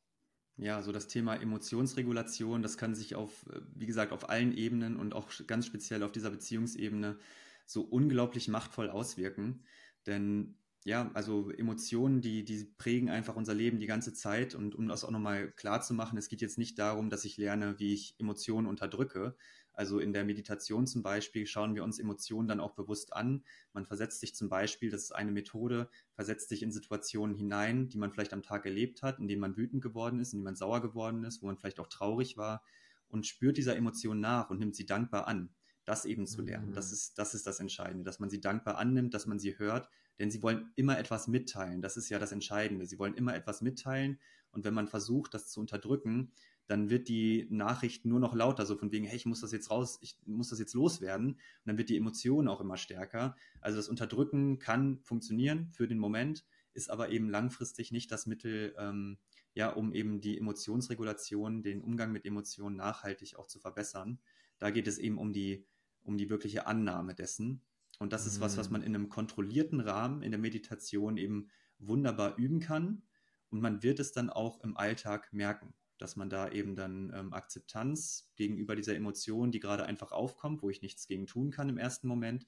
[0.57, 4.96] Ja, so das Thema Emotionsregulation, das kann sich auf, äh, wie gesagt, auf allen Ebenen
[4.96, 7.18] und auch ganz speziell auf dieser Beziehungsebene
[7.66, 9.64] so unglaublich machtvoll auswirken.
[10.07, 14.54] Denn ja, also Emotionen, die, die prägen einfach unser Leben die ganze Zeit.
[14.54, 17.36] Und um das auch nochmal klar zu machen, es geht jetzt nicht darum, dass ich
[17.36, 19.36] lerne, wie ich Emotionen unterdrücke.
[19.72, 23.44] Also in der Meditation zum Beispiel schauen wir uns Emotionen dann auch bewusst an.
[23.72, 27.98] Man versetzt sich zum Beispiel, das ist eine Methode, versetzt sich in Situationen hinein, die
[27.98, 30.56] man vielleicht am Tag erlebt hat, in denen man wütend geworden ist, in denen man
[30.56, 32.62] sauer geworden ist, wo man vielleicht auch traurig war
[33.08, 35.50] und spürt dieser Emotion nach und nimmt sie dankbar an.
[35.84, 36.74] Das eben zu lernen, mhm.
[36.74, 39.88] das, ist, das ist das Entscheidende, dass man sie dankbar annimmt, dass man sie hört
[40.20, 41.83] denn sie wollen immer etwas mitteilen.
[41.83, 42.87] Das ist ja das Entscheidende.
[42.87, 44.20] Sie wollen immer etwas mitteilen
[44.52, 46.33] und wenn man versucht, das zu unterdrücken,
[46.66, 49.70] dann wird die Nachricht nur noch lauter, so von wegen, hey, ich muss das jetzt
[49.70, 51.33] raus, ich muss das jetzt loswerden.
[51.33, 53.35] Und dann wird die Emotion auch immer stärker.
[53.61, 58.74] Also das Unterdrücken kann funktionieren für den Moment, ist aber eben langfristig nicht das Mittel,
[58.78, 59.18] ähm,
[59.54, 64.20] ja, um eben die Emotionsregulation, den Umgang mit Emotionen nachhaltig auch zu verbessern.
[64.59, 65.66] Da geht es eben um die,
[66.04, 67.62] um die wirkliche Annahme dessen.
[68.00, 68.72] Und das ist was, was mhm.
[68.72, 73.02] man in einem kontrollierten Rahmen in der Meditation eben wunderbar üben kann.
[73.50, 77.34] Und man wird es dann auch im Alltag merken, dass man da eben dann ähm,
[77.34, 81.76] Akzeptanz gegenüber dieser Emotion, die gerade einfach aufkommt, wo ich nichts gegen tun kann im
[81.76, 82.46] ersten Moment,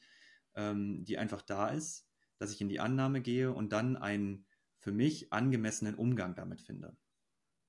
[0.55, 4.47] ähm, die einfach da ist, dass ich in die Annahme gehe und dann einen
[4.79, 6.97] für mich angemessenen Umgang damit finde.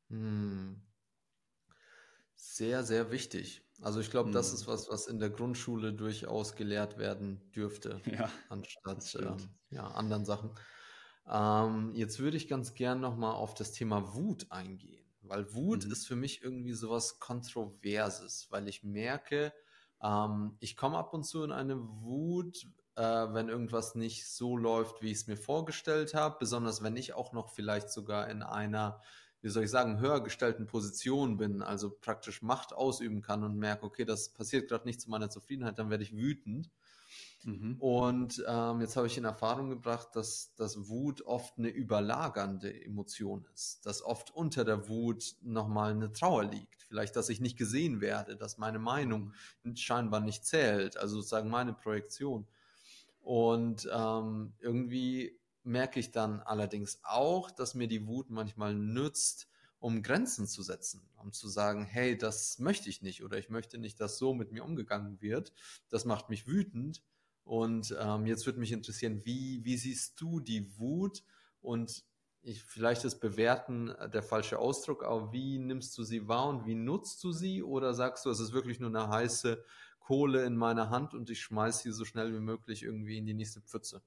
[0.10, 0.82] Hm.
[2.36, 3.62] Sehr, sehr wichtig.
[3.82, 4.54] Also ich glaube, das hm.
[4.54, 10.26] ist was, was in der Grundschule durchaus gelehrt werden dürfte, Ja, anstatt ähm, ja, anderen
[10.26, 10.52] Sachen.
[11.28, 15.86] Ähm, jetzt würde ich ganz gern nochmal auf das Thema Wut eingehen, weil Wut Mhm.
[15.86, 19.54] ist für mich irgendwie sowas Kontroverses, weil ich merke,
[20.02, 22.66] ähm, ich komme ab und zu in eine Wut,
[22.96, 27.14] äh, wenn irgendwas nicht so läuft, wie ich es mir vorgestellt habe, besonders wenn ich
[27.14, 29.02] auch noch vielleicht sogar in einer
[29.44, 33.86] wie soll ich sagen, höher gestellten Position bin, also praktisch Macht ausüben kann und merke,
[33.86, 36.72] okay, das passiert gerade nicht zu meiner Zufriedenheit, dann werde ich wütend.
[37.44, 37.76] Mhm.
[37.78, 43.46] Und ähm, jetzt habe ich in Erfahrung gebracht, dass, dass Wut oft eine überlagernde Emotion
[43.54, 46.84] ist, dass oft unter der Wut nochmal eine Trauer liegt.
[46.84, 49.34] Vielleicht, dass ich nicht gesehen werde, dass meine Meinung
[49.76, 52.48] scheinbar nicht zählt, also sozusagen meine Projektion.
[53.20, 59.48] Und ähm, irgendwie merke ich dann allerdings auch, dass mir die Wut manchmal nützt,
[59.80, 63.78] um Grenzen zu setzen, um zu sagen, hey, das möchte ich nicht oder ich möchte
[63.78, 65.54] nicht, dass so mit mir umgegangen wird.
[65.90, 67.04] Das macht mich wütend.
[67.44, 71.24] Und ähm, jetzt würde mich interessieren, wie, wie siehst du die Wut
[71.62, 72.06] und
[72.42, 76.76] ich, vielleicht ist bewerten der falsche Ausdruck, aber wie nimmst du sie wahr und wie
[76.76, 77.64] nutzt du sie?
[77.64, 79.64] Oder sagst du, es ist wirklich nur eine heiße
[80.00, 83.34] Kohle in meiner Hand und ich schmeiße sie so schnell wie möglich irgendwie in die
[83.34, 84.02] nächste Pfütze?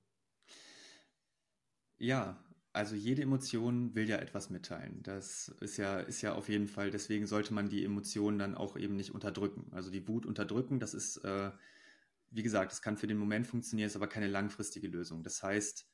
[1.98, 5.02] Ja, also jede Emotion will ja etwas mitteilen.
[5.02, 8.76] Das ist ja, ist ja auf jeden Fall, deswegen sollte man die Emotionen dann auch
[8.76, 9.68] eben nicht unterdrücken.
[9.72, 11.50] Also die Wut unterdrücken, das ist, äh,
[12.30, 15.22] wie gesagt, das kann für den Moment funktionieren, ist aber keine langfristige Lösung.
[15.22, 15.88] Das heißt,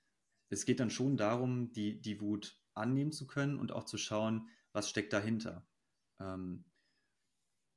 [0.51, 4.49] es geht dann schon darum, die, die Wut annehmen zu können und auch zu schauen,
[4.73, 5.67] was steckt dahinter.
[6.21, 6.65] Ähm,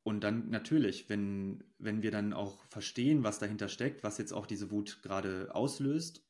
[0.03, 4.45] und dann natürlich, wenn, wenn wir dann auch verstehen, was dahinter steckt, was jetzt auch
[4.45, 6.23] diese Wut gerade auslöst,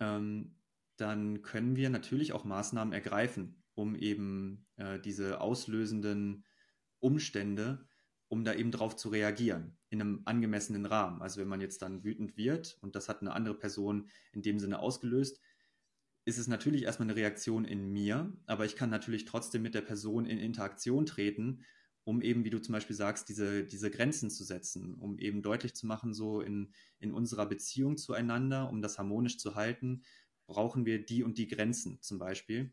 [0.00, 0.56] ähm,
[1.00, 6.44] dann können wir natürlich auch Maßnahmen ergreifen, um eben äh, diese auslösenden
[7.00, 7.86] Umstände,
[8.28, 11.20] um da eben drauf zu reagieren, in einem angemessenen Rahmen.
[11.22, 14.58] Also wenn man jetzt dann wütend wird und das hat eine andere Person in dem
[14.58, 15.40] Sinne ausgelöst,
[16.24, 19.80] ist es natürlich erstmal eine Reaktion in mir, aber ich kann natürlich trotzdem mit der
[19.80, 21.64] Person in Interaktion treten,
[22.04, 25.74] um eben, wie du zum Beispiel sagst, diese, diese Grenzen zu setzen, um eben deutlich
[25.74, 30.02] zu machen, so in, in unserer Beziehung zueinander, um das harmonisch zu halten,
[30.50, 32.72] brauchen wir die und die Grenzen zum Beispiel.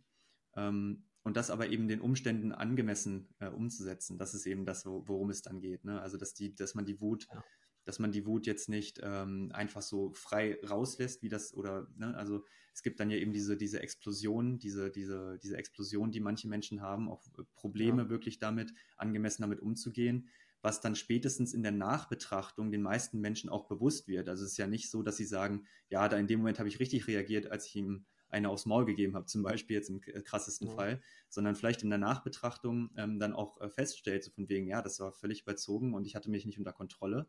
[0.56, 4.18] Ähm, und das aber eben den Umständen angemessen äh, umzusetzen.
[4.18, 5.84] Das ist eben das, worum es dann geht.
[5.84, 6.02] Ne?
[6.02, 7.44] Also dass die, dass man die Wut, ja.
[7.84, 12.16] dass man die Wut jetzt nicht ähm, einfach so frei rauslässt, wie das, oder ne?
[12.16, 16.48] also es gibt dann ja eben diese, diese Explosion, diese, diese, diese Explosion, die manche
[16.48, 18.10] Menschen haben, auch äh, Probleme ja.
[18.10, 20.30] wirklich damit, angemessen damit umzugehen
[20.68, 24.28] was dann spätestens in der Nachbetrachtung den meisten Menschen auch bewusst wird.
[24.28, 26.68] Also es ist ja nicht so, dass sie sagen, ja, da in dem Moment habe
[26.68, 30.02] ich richtig reagiert, als ich ihm eine aufs Maul gegeben habe, zum Beispiel jetzt im
[30.02, 30.74] krassesten ja.
[30.74, 34.82] Fall, sondern vielleicht in der Nachbetrachtung ähm, dann auch äh, feststellt, so von wegen, ja,
[34.82, 37.28] das war völlig überzogen und ich hatte mich nicht unter Kontrolle.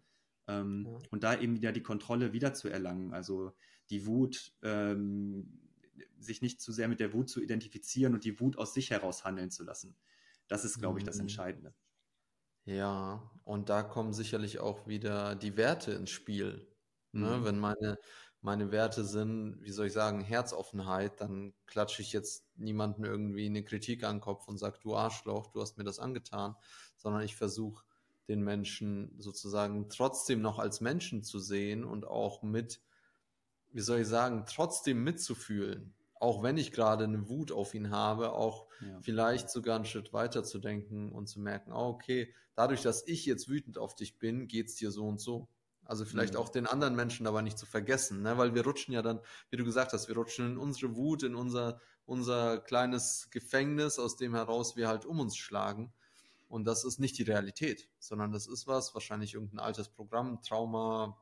[0.48, 0.98] Ähm, ja.
[1.12, 3.52] Und da eben wieder die Kontrolle wieder zu erlangen, also
[3.90, 5.60] die Wut, ähm,
[6.18, 9.22] sich nicht zu sehr mit der Wut zu identifizieren und die Wut aus sich heraus
[9.22, 9.94] handeln zu lassen.
[10.48, 11.22] Das ist, glaube ich, das mhm.
[11.22, 11.72] Entscheidende.
[12.68, 16.68] Ja, und da kommen sicherlich auch wieder die Werte ins Spiel.
[17.12, 17.38] Ne?
[17.38, 17.44] Mhm.
[17.44, 17.98] Wenn meine,
[18.42, 23.64] meine Werte sind, wie soll ich sagen, Herzoffenheit, dann klatsche ich jetzt niemanden irgendwie eine
[23.64, 26.56] Kritik an den Kopf und sage, du Arschloch, du hast mir das angetan,
[26.98, 27.84] sondern ich versuche
[28.28, 32.82] den Menschen sozusagen trotzdem noch als Menschen zu sehen und auch mit,
[33.72, 35.94] wie soll ich sagen, trotzdem mitzufühlen.
[36.20, 39.00] Auch wenn ich gerade eine Wut auf ihn habe, auch ja.
[39.00, 43.24] vielleicht sogar einen Schritt weiter zu denken und zu merken, oh, okay, dadurch, dass ich
[43.24, 45.48] jetzt wütend auf dich bin, geht es dir so und so.
[45.84, 46.40] Also vielleicht mhm.
[46.40, 48.36] auch den anderen Menschen aber nicht zu vergessen, ne?
[48.36, 51.36] weil wir rutschen ja dann, wie du gesagt hast, wir rutschen in unsere Wut, in
[51.36, 55.92] unser, unser kleines Gefängnis, aus dem heraus wir halt um uns schlagen.
[56.48, 61.16] Und das ist nicht die Realität, sondern das ist was, wahrscheinlich irgendein altes Programm, Trauma,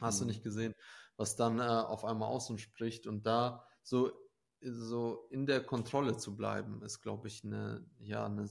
[0.00, 0.24] hast mhm.
[0.24, 0.74] du nicht gesehen,
[1.16, 3.06] was dann äh, auf einmal aus uns spricht.
[3.06, 4.12] Und da so,
[4.60, 8.50] so in der Kontrolle zu bleiben, ist, glaube ich, eine, ja, eine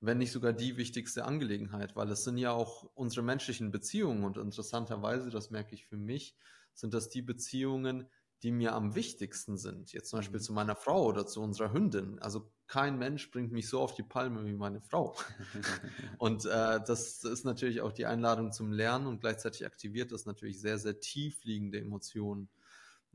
[0.00, 4.36] wenn nicht sogar die wichtigste Angelegenheit, weil es sind ja auch unsere menschlichen Beziehungen und
[4.36, 6.36] interessanterweise, das merke ich für mich,
[6.74, 8.08] sind das die Beziehungen,
[8.42, 9.92] die mir am wichtigsten sind.
[9.92, 10.44] Jetzt zum Beispiel mhm.
[10.44, 12.20] zu meiner Frau oder zu unserer Hündin.
[12.20, 15.16] Also kein Mensch bringt mich so auf die Palme wie meine Frau.
[16.18, 20.60] und äh, das ist natürlich auch die Einladung zum Lernen und gleichzeitig aktiviert das natürlich
[20.60, 22.48] sehr, sehr tief liegende Emotionen.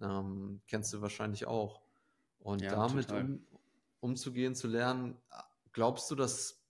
[0.01, 1.81] Ähm, kennst du wahrscheinlich auch.
[2.39, 3.47] Und ja, damit um,
[4.01, 5.17] umzugehen, zu lernen,
[5.71, 6.62] glaubst du, dass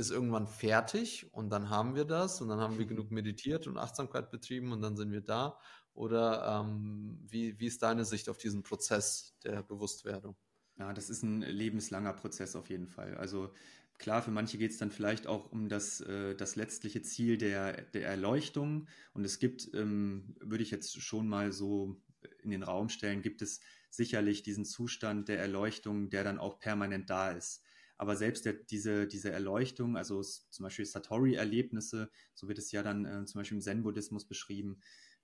[0.00, 3.78] ist irgendwann fertig und dann haben wir das und dann haben wir genug meditiert und
[3.78, 5.58] Achtsamkeit betrieben und dann sind wir da?
[5.92, 10.36] Oder ähm, wie, wie ist deine Sicht auf diesen Prozess der Bewusstwerdung?
[10.78, 13.16] Ja, das ist ein lebenslanger Prozess auf jeden Fall.
[13.16, 13.52] Also
[13.98, 17.82] klar, für manche geht es dann vielleicht auch um das, äh, das letztliche Ziel der,
[17.82, 18.88] der Erleuchtung.
[19.12, 22.00] Und es gibt, ähm, würde ich jetzt schon mal so
[22.42, 23.60] in den Raum stellen, gibt es
[23.90, 27.62] sicherlich diesen Zustand der Erleuchtung, der dann auch permanent da ist.
[28.00, 33.04] Aber selbst der, diese, diese Erleuchtung, also zum Beispiel Satori-Erlebnisse, so wird es ja dann
[33.04, 34.80] äh, zum Beispiel im Zen-Buddhismus beschrieben,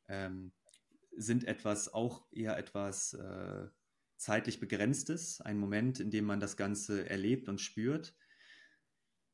[0.08, 0.52] ähm,
[1.16, 3.68] sind etwas, auch eher etwas äh,
[4.18, 8.14] zeitlich begrenztes, ein Moment, in dem man das Ganze erlebt und spürt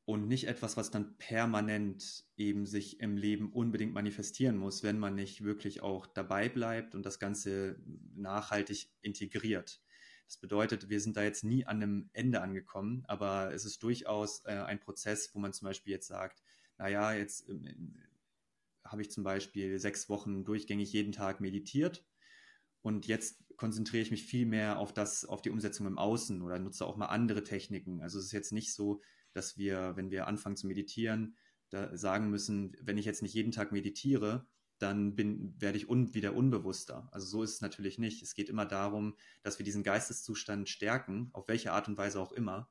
[0.05, 5.17] und nicht etwas, was dann permanent eben sich im Leben unbedingt manifestieren muss, wenn man
[5.17, 7.83] nicht wirklich auch dabei bleibt und das Ganze
[8.15, 9.83] nachhaltig integriert.
[10.33, 14.43] Das bedeutet, wir sind da jetzt nie an einem Ende angekommen, aber es ist durchaus
[14.47, 16.43] äh, ein Prozess, wo man zum Beispiel jetzt sagt,
[16.79, 18.03] naja, jetzt ähm,
[18.83, 22.07] habe ich zum Beispiel sechs Wochen durchgängig jeden Tag meditiert
[22.81, 26.59] und jetzt konzentriere ich mich viel mehr auf das, auf die Umsetzung im Außen oder
[26.59, 28.01] nutze auch mal andere Techniken.
[28.01, 29.03] Also es ist jetzt nicht so,
[29.35, 31.37] dass wir, wenn wir anfangen zu meditieren,
[31.69, 34.47] da sagen müssen, wenn ich jetzt nicht jeden Tag meditiere,
[34.83, 37.09] dann bin, werde ich un, wieder unbewusster.
[37.13, 38.23] Also so ist es natürlich nicht.
[38.23, 42.33] Es geht immer darum, dass wir diesen Geisteszustand stärken, auf welche Art und Weise auch
[42.33, 42.69] immer,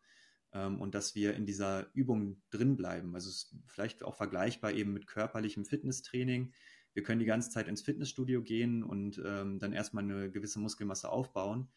[0.54, 3.16] ähm, und dass wir in dieser Übung drin bleiben.
[3.16, 6.54] Also es ist vielleicht auch vergleichbar eben mit körperlichem Fitnesstraining.
[6.94, 11.10] Wir können die ganze Zeit ins Fitnessstudio gehen und ähm, dann erstmal eine gewisse Muskelmasse
[11.10, 11.70] aufbauen.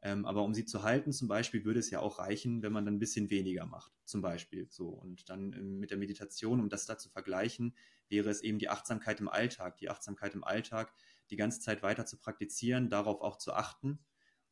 [0.00, 2.84] Ähm, aber um sie zu halten, zum Beispiel, würde es ja auch reichen, wenn man
[2.84, 4.68] dann ein bisschen weniger macht, zum Beispiel.
[4.70, 4.88] So.
[4.88, 7.74] Und dann ähm, mit der Meditation, um das da zu vergleichen,
[8.10, 9.76] wäre es eben die Achtsamkeit im Alltag.
[9.78, 10.92] Die Achtsamkeit im Alltag
[11.30, 13.98] die ganze Zeit weiter zu praktizieren, darauf auch zu achten.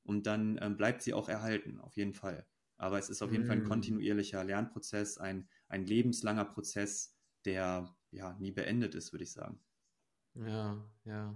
[0.02, 2.46] Und dann ähm, bleibt sie auch erhalten, auf jeden Fall.
[2.78, 3.46] Aber es ist auf jeden mm.
[3.48, 3.68] Fall ein mm.
[3.68, 9.58] kontinuierlicher Lernprozess, ein, ein lebenslanger Prozess, der ja nie beendet ist, würde ich sagen.
[10.34, 11.34] Ja, ja.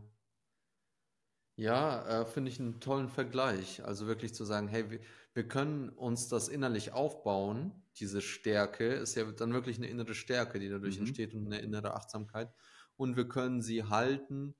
[1.56, 3.84] Ja, äh, finde ich einen tollen Vergleich.
[3.84, 5.00] Also wirklich zu sagen, hey,
[5.32, 7.72] wir, können uns das innerlich aufbauen.
[7.96, 11.06] Diese Stärke ist ja dann wirklich eine innere Stärke, die dadurch mhm.
[11.06, 12.52] entsteht und eine innere Achtsamkeit.
[12.96, 14.54] Und wir können sie halten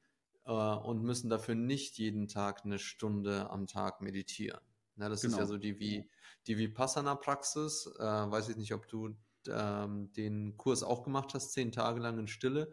[0.46, 4.60] äh, und müssen dafür nicht jeden Tag eine Stunde am Tag meditieren.
[4.96, 5.32] Ja, das genau.
[5.32, 5.52] ist ja genau.
[5.54, 6.08] so die, wie,
[6.46, 7.90] die Vipassana-Praxis.
[7.98, 9.16] Äh, weiß ich nicht, ob du
[9.48, 12.72] ähm, den Kurs auch gemacht hast, zehn Tage lang in Stille.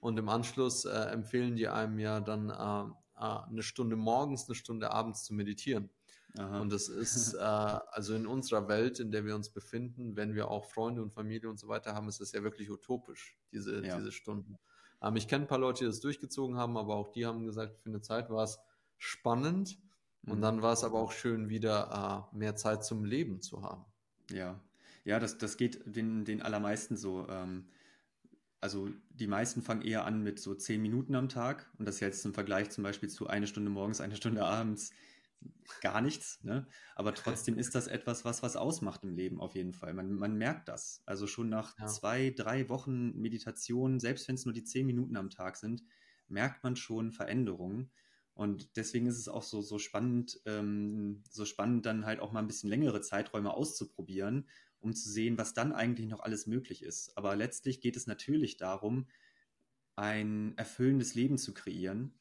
[0.00, 4.54] Und im Anschluss äh, empfehlen die einem ja dann äh, äh, eine Stunde morgens, eine
[4.54, 5.90] Stunde abends zu meditieren.
[6.36, 6.60] Aha.
[6.60, 10.50] Und das ist äh, also in unserer Welt, in der wir uns befinden, wenn wir
[10.50, 13.96] auch Freunde und Familie und so weiter haben, ist das ja wirklich utopisch, diese, ja.
[13.96, 14.58] diese Stunden.
[15.02, 17.78] Ähm, ich kenne ein paar Leute, die das durchgezogen haben, aber auch die haben gesagt,
[17.78, 18.58] für eine Zeit war es
[18.98, 19.78] spannend
[20.22, 20.32] mhm.
[20.32, 23.84] und dann war es aber auch schön, wieder äh, mehr Zeit zum Leben zu haben.
[24.30, 24.60] Ja,
[25.04, 27.26] ja, das, das geht den, den allermeisten so.
[27.28, 27.68] Ähm,
[28.60, 32.24] also die meisten fangen eher an mit so zehn Minuten am Tag und das jetzt
[32.26, 34.90] im Vergleich zum Beispiel zu eine Stunde morgens, eine Stunde abends
[35.80, 36.42] gar nichts.
[36.42, 36.66] Ne?
[36.94, 39.94] Aber trotzdem ist das etwas, was was ausmacht im Leben auf jeden Fall.
[39.94, 41.02] Man, man merkt das.
[41.06, 41.86] Also schon nach ja.
[41.86, 45.82] zwei, drei Wochen Meditation, selbst wenn es nur die zehn Minuten am Tag sind,
[46.28, 47.90] merkt man schon Veränderungen.
[48.34, 52.40] Und deswegen ist es auch so, so spannend, ähm, so spannend, dann halt auch mal
[52.40, 54.46] ein bisschen längere Zeiträume auszuprobieren
[54.80, 57.16] um zu sehen, was dann eigentlich noch alles möglich ist.
[57.16, 59.06] Aber letztlich geht es natürlich darum,
[59.96, 62.17] ein erfüllendes Leben zu kreieren.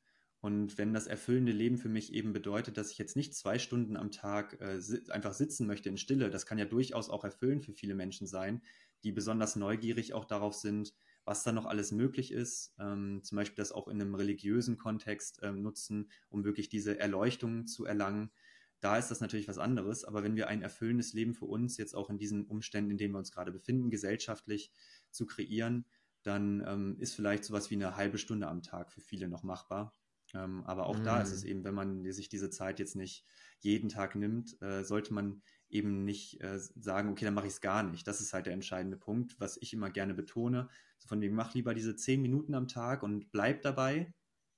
[0.47, 3.97] Und wenn das erfüllende Leben für mich eben bedeutet, dass ich jetzt nicht zwei Stunden
[3.97, 4.79] am Tag äh,
[5.09, 8.61] einfach sitzen möchte in Stille, das kann ja durchaus auch erfüllend für viele Menschen sein,
[9.03, 10.93] die besonders neugierig auch darauf sind,
[11.25, 12.73] was da noch alles möglich ist.
[12.79, 17.67] Ähm, zum Beispiel das auch in einem religiösen Kontext ähm, nutzen, um wirklich diese Erleuchtung
[17.67, 18.31] zu erlangen.
[18.79, 20.05] Da ist das natürlich was anderes.
[20.05, 23.13] Aber wenn wir ein erfüllendes Leben für uns jetzt auch in diesen Umständen, in denen
[23.13, 24.71] wir uns gerade befinden, gesellschaftlich
[25.11, 25.83] zu kreieren,
[26.23, 29.93] dann ähm, ist vielleicht sowas wie eine halbe Stunde am Tag für viele noch machbar.
[30.33, 31.03] Ähm, aber auch mm.
[31.03, 31.49] da ist es mhm.
[31.49, 33.25] eben, wenn man sich diese Zeit jetzt nicht
[33.59, 37.61] jeden Tag nimmt, äh, sollte man eben nicht äh, sagen, okay, dann mache ich es
[37.61, 38.07] gar nicht.
[38.07, 40.69] Das ist halt der entscheidende Punkt, was ich immer gerne betone.
[40.97, 44.13] So von dem mach lieber diese zehn Minuten am Tag und bleib dabei,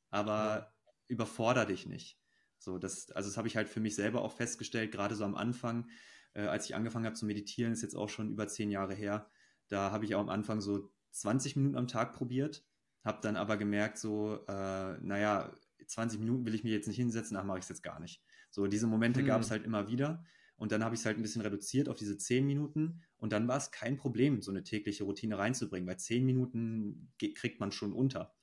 [0.09, 0.73] aber ja.
[1.07, 2.19] überforder dich nicht.
[2.57, 5.35] So, das, also das habe ich halt für mich selber auch festgestellt, gerade so am
[5.35, 5.89] Anfang,
[6.33, 9.29] äh, als ich angefangen habe zu meditieren, ist jetzt auch schon über zehn Jahre her.
[9.69, 12.65] Da habe ich auch am Anfang so 20 Minuten am Tag probiert
[13.03, 15.53] habe dann aber gemerkt, so, äh, naja,
[15.85, 18.21] 20 Minuten will ich mir jetzt nicht hinsetzen, ach, mache ich es jetzt gar nicht.
[18.51, 19.27] So, diese Momente hm.
[19.27, 20.23] gab es halt immer wieder.
[20.55, 23.01] Und dann habe ich es halt ein bisschen reduziert auf diese 10 Minuten.
[23.17, 27.61] Und dann war es kein Problem, so eine tägliche Routine reinzubringen, weil 10 Minuten kriegt
[27.61, 28.35] man schon unter.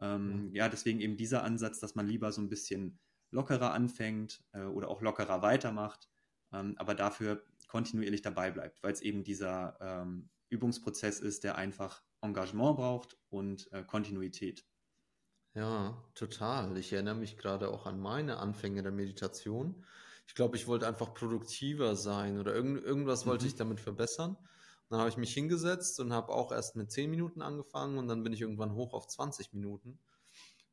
[0.00, 0.54] Ähm, mhm.
[0.54, 2.98] Ja, deswegen eben dieser Ansatz, dass man lieber so ein bisschen
[3.30, 6.08] lockerer anfängt äh, oder auch lockerer weitermacht,
[6.52, 12.02] ähm, aber dafür kontinuierlich dabei bleibt, weil es eben dieser ähm, Übungsprozess ist, der einfach
[12.22, 14.64] Engagement braucht und äh, Kontinuität.
[15.54, 16.76] Ja, total.
[16.76, 19.84] Ich erinnere mich gerade auch an meine Anfänge der Meditation.
[20.28, 23.58] Ich glaube, ich wollte einfach produktiver sein oder irgend, irgendwas wollte ich mhm.
[23.58, 24.36] damit verbessern.
[24.88, 28.22] dann habe ich mich hingesetzt und habe auch erst mit 10 Minuten angefangen und dann
[28.22, 29.98] bin ich irgendwann hoch auf 20 Minuten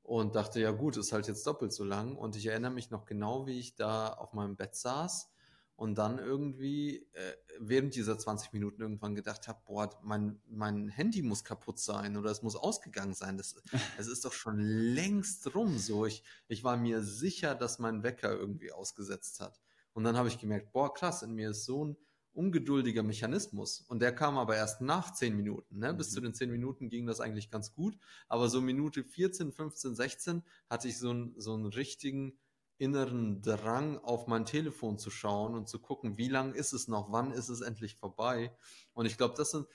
[0.04, 2.16] und dachte, ja gut, ist halt jetzt doppelt so lang.
[2.16, 5.30] Und ich erinnere mich noch genau, wie ich da auf meinem Bett saß
[5.78, 11.21] und dann irgendwie äh, während dieser 20 Minuten irgendwann gedacht habe, boah, mein, mein Handy
[11.21, 13.38] muss kaputt sein oder es muss ausgegangen sein.
[13.38, 13.55] Das,
[13.97, 16.07] es ist doch schon längst rum so.
[16.07, 19.61] Ich, ich war mir sicher, dass mein Wecker irgendwie ausgesetzt hat.
[19.93, 21.97] Und dann habe ich gemerkt, boah, krass, in mir ist so ein
[22.34, 23.82] ungeduldiger Mechanismus.
[23.82, 25.78] Und der kam aber erst nach 10 Minuten.
[25.78, 25.93] Ne?
[25.93, 25.97] Mhm.
[25.97, 27.97] Bis zu den 10 Minuten ging das eigentlich ganz gut.
[28.28, 32.38] Aber so Minute 14, 15, 16 hatte ich so, ein, so einen richtigen
[32.78, 37.11] inneren Drang, auf mein Telefon zu schauen und zu gucken, wie lang ist es noch,
[37.11, 38.55] wann ist es endlich vorbei.
[38.93, 39.67] Und ich glaube, das sind,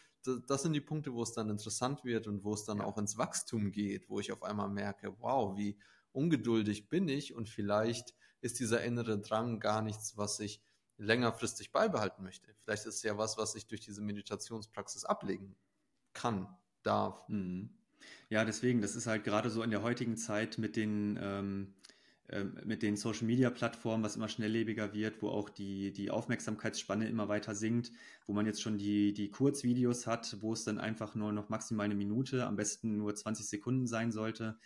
[0.47, 3.19] das sind die Punkte, wo es dann interessant wird und wo es dann auch ins
[3.19, 5.79] Wachstum geht, wo ich auf einmal merke, wow, wie
[6.13, 10.63] ungeduldig bin ich und vielleicht ist dieser innere Drang gar nichts, was ich
[10.99, 12.55] längerfristig beibehalten möchte.
[12.63, 15.57] Vielleicht ist es ja was, was ich durch diese Meditationspraxis ablegen
[16.13, 16.49] kann,
[16.83, 17.29] darf.
[17.29, 17.71] Mhm.
[18.29, 21.75] Ja, deswegen, das ist halt gerade so in der heutigen Zeit mit den ähm,
[22.65, 27.93] mit den Social-Media-Plattformen, was immer schnelllebiger wird, wo auch die, die Aufmerksamkeitsspanne immer weiter sinkt,
[28.27, 31.85] wo man jetzt schon die, die Kurzvideos hat, wo es dann einfach nur noch maximal
[31.85, 34.57] eine Minute, am besten nur 20 Sekunden sein sollte.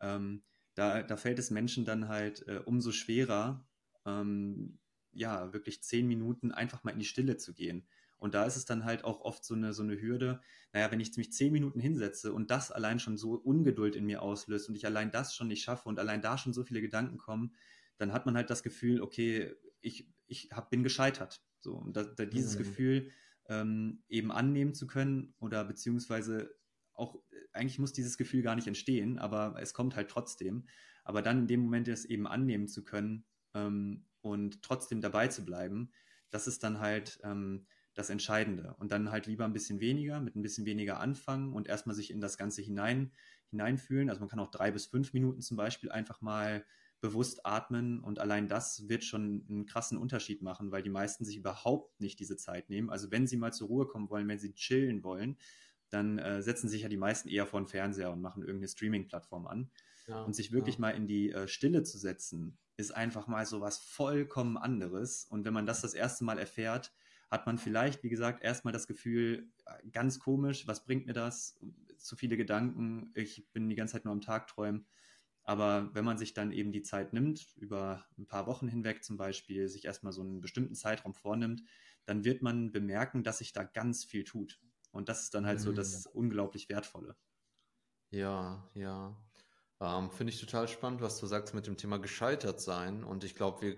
[0.00, 0.42] Ähm,
[0.74, 3.66] da, da fällt es Menschen dann halt äh, umso schwerer,
[4.04, 4.78] ähm,
[5.12, 7.86] ja, wirklich zehn Minuten einfach mal in die Stille zu gehen.
[8.22, 10.40] Und da ist es dann halt auch oft so eine, so eine Hürde,
[10.72, 14.22] naja, wenn ich mich zehn Minuten hinsetze und das allein schon so Ungeduld in mir
[14.22, 17.18] auslöst und ich allein das schon nicht schaffe und allein da schon so viele Gedanken
[17.18, 17.56] kommen,
[17.98, 21.42] dann hat man halt das Gefühl, okay, ich, ich hab, bin gescheitert.
[21.58, 22.58] So, und da, da dieses mhm.
[22.58, 23.10] Gefühl
[23.48, 26.54] ähm, eben annehmen zu können oder beziehungsweise
[26.94, 27.20] auch,
[27.52, 30.68] eigentlich muss dieses Gefühl gar nicht entstehen, aber es kommt halt trotzdem.
[31.02, 35.44] Aber dann in dem Moment es eben annehmen zu können ähm, und trotzdem dabei zu
[35.44, 35.90] bleiben,
[36.30, 38.74] das ist dann halt ähm, das Entscheidende.
[38.78, 42.10] Und dann halt lieber ein bisschen weniger, mit ein bisschen weniger anfangen und erstmal sich
[42.10, 43.12] in das Ganze hinein,
[43.50, 44.08] hineinfühlen.
[44.08, 46.64] Also man kann auch drei bis fünf Minuten zum Beispiel einfach mal
[47.00, 51.36] bewusst atmen und allein das wird schon einen krassen Unterschied machen, weil die meisten sich
[51.36, 52.90] überhaupt nicht diese Zeit nehmen.
[52.90, 55.36] Also wenn sie mal zur Ruhe kommen wollen, wenn sie chillen wollen,
[55.90, 59.46] dann äh, setzen sich ja die meisten eher vor den Fernseher und machen irgendeine Streaming-Plattform
[59.46, 59.70] an.
[60.08, 60.80] Ja, und sich wirklich ja.
[60.80, 65.26] mal in die äh, Stille zu setzen, ist einfach mal so was vollkommen anderes.
[65.28, 66.92] Und wenn man das das erste Mal erfährt,
[67.32, 71.58] hat man vielleicht, wie gesagt, erstmal das Gefühl, äh, ganz komisch, was bringt mir das?
[71.96, 74.86] Zu viele Gedanken, ich bin die ganze Zeit nur am Tag träumen.
[75.42, 79.16] Aber wenn man sich dann eben die Zeit nimmt, über ein paar Wochen hinweg zum
[79.16, 81.62] Beispiel, sich erstmal so einen bestimmten Zeitraum vornimmt,
[82.04, 84.60] dann wird man bemerken, dass sich da ganz viel tut.
[84.90, 85.62] Und das ist dann halt mhm.
[85.62, 87.16] so das unglaublich Wertvolle.
[88.10, 89.16] Ja, ja.
[89.82, 93.02] Ähm, Finde ich total spannend, was du sagst mit dem Thema gescheitert sein.
[93.02, 93.76] Und ich glaube, wir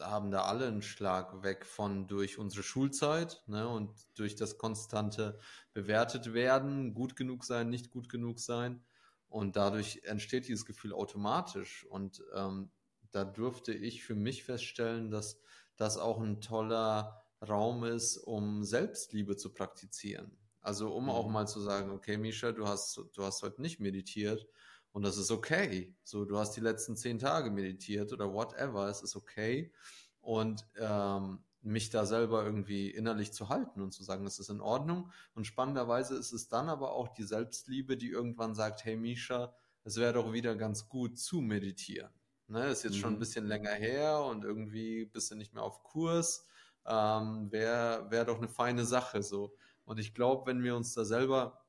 [0.00, 5.40] haben da alle einen Schlag weg von durch unsere Schulzeit ne, und durch das konstante
[5.74, 8.80] bewertet werden, gut genug sein, nicht gut genug sein.
[9.28, 11.84] Und dadurch entsteht dieses Gefühl automatisch.
[11.86, 12.70] Und ähm,
[13.10, 15.40] da durfte ich für mich feststellen, dass
[15.76, 20.38] das auch ein toller Raum ist, um Selbstliebe zu praktizieren.
[20.60, 21.32] Also um auch mhm.
[21.32, 24.46] mal zu sagen, okay, Misha, du hast, du hast heute nicht meditiert
[24.92, 25.94] Und das ist okay.
[26.02, 29.72] So, du hast die letzten zehn Tage meditiert oder whatever, es ist okay.
[30.20, 34.60] Und ähm, mich da selber irgendwie innerlich zu halten und zu sagen, das ist in
[34.60, 35.10] Ordnung.
[35.34, 39.96] Und spannenderweise ist es dann aber auch die Selbstliebe, die irgendwann sagt, hey Misha, es
[39.96, 42.10] wäre doch wieder ganz gut zu meditieren.
[42.50, 43.00] Ne, ist jetzt mhm.
[43.00, 43.20] schon ein mhm.
[43.20, 46.46] bisschen länger her und irgendwie bist du nicht mehr auf Kurs.
[46.86, 49.54] Ähm, wäre wär doch eine feine Sache so.
[49.84, 51.62] Und ich glaube, wenn wir uns da selber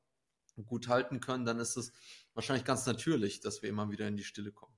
[0.66, 1.92] gut halten können, dann ist es
[2.40, 4.74] wahrscheinlich ganz natürlich, dass wir immer wieder in die Stille kommen.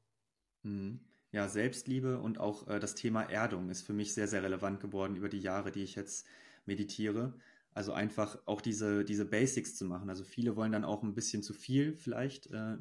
[0.63, 1.01] Mhm.
[1.31, 5.17] Ja, Selbstliebe und auch äh, das Thema Erdung ist für mich sehr, sehr relevant geworden
[5.17, 6.27] über die Jahre, die ich jetzt
[6.67, 7.39] meditiere.
[7.73, 10.11] Also einfach auch diese, diese Basics zu machen.
[10.11, 12.77] Also viele wollen dann auch ein bisschen zu viel vielleicht äh,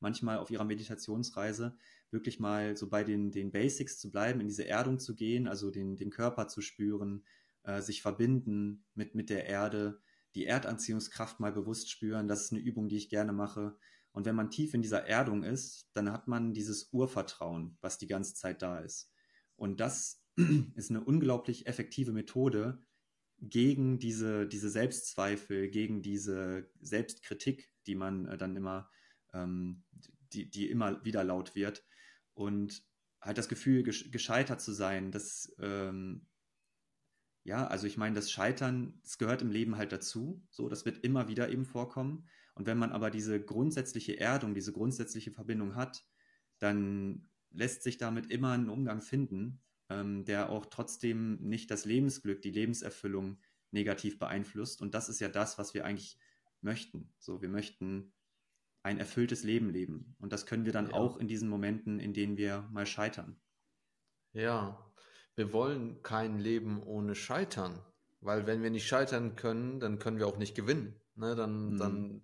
[0.00, 1.76] manchmal auf ihrer Meditationsreise
[2.10, 5.70] wirklich mal so bei den, den Basics zu bleiben, in diese Erdung zu gehen, also
[5.70, 7.24] den, den Körper zu spüren,
[7.62, 10.00] äh, sich verbinden mit, mit der Erde,
[10.34, 12.28] die Erdanziehungskraft mal bewusst spüren.
[12.28, 13.76] Das ist eine Übung, die ich gerne mache.
[14.16, 18.06] Und wenn man tief in dieser Erdung ist, dann hat man dieses Urvertrauen, was die
[18.06, 19.12] ganze Zeit da ist.
[19.56, 20.24] Und das
[20.74, 22.82] ist eine unglaublich effektive Methode
[23.40, 28.88] gegen diese, diese Selbstzweifel, gegen diese Selbstkritik, die man äh, dann immer,
[29.34, 29.84] ähm,
[30.32, 31.84] die, die immer wieder laut wird.
[32.32, 32.86] Und
[33.20, 36.26] halt das Gefühl, gescheitert zu sein, das, ähm,
[37.44, 40.42] ja, also ich meine, das Scheitern, das gehört im Leben halt dazu.
[40.48, 42.26] So, das wird immer wieder eben vorkommen.
[42.56, 46.04] Und wenn man aber diese grundsätzliche Erdung, diese grundsätzliche Verbindung hat,
[46.58, 52.40] dann lässt sich damit immer ein Umgang finden, ähm, der auch trotzdem nicht das Lebensglück,
[52.40, 53.38] die Lebenserfüllung
[53.72, 54.80] negativ beeinflusst.
[54.80, 56.18] Und das ist ja das, was wir eigentlich
[56.62, 57.12] möchten.
[57.18, 58.14] So, wir möchten
[58.82, 60.16] ein erfülltes Leben leben.
[60.18, 60.94] Und das können wir dann ja.
[60.94, 63.38] auch in diesen Momenten, in denen wir mal scheitern.
[64.32, 64.92] Ja,
[65.34, 67.78] wir wollen kein Leben ohne Scheitern,
[68.20, 70.98] weil wenn wir nicht scheitern können, dann können wir auch nicht gewinnen.
[71.18, 71.78] Ne, dann, mhm.
[71.78, 72.22] dann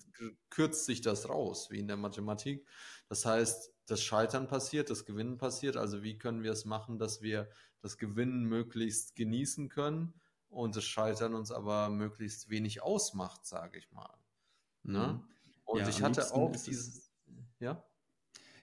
[0.50, 2.68] kürzt sich das raus, wie in der Mathematik.
[3.08, 5.78] Das heißt, das Scheitern passiert, das Gewinnen passiert.
[5.78, 7.48] Also wie können wir es machen, dass wir
[7.80, 10.12] das Gewinnen möglichst genießen können
[10.50, 14.14] und das Scheitern uns aber möglichst wenig ausmacht, sage ich mal.
[14.82, 15.22] Ne?
[15.22, 15.28] Mhm.
[15.64, 17.10] Und ja, ich hatte auch dieses,
[17.60, 17.82] ja.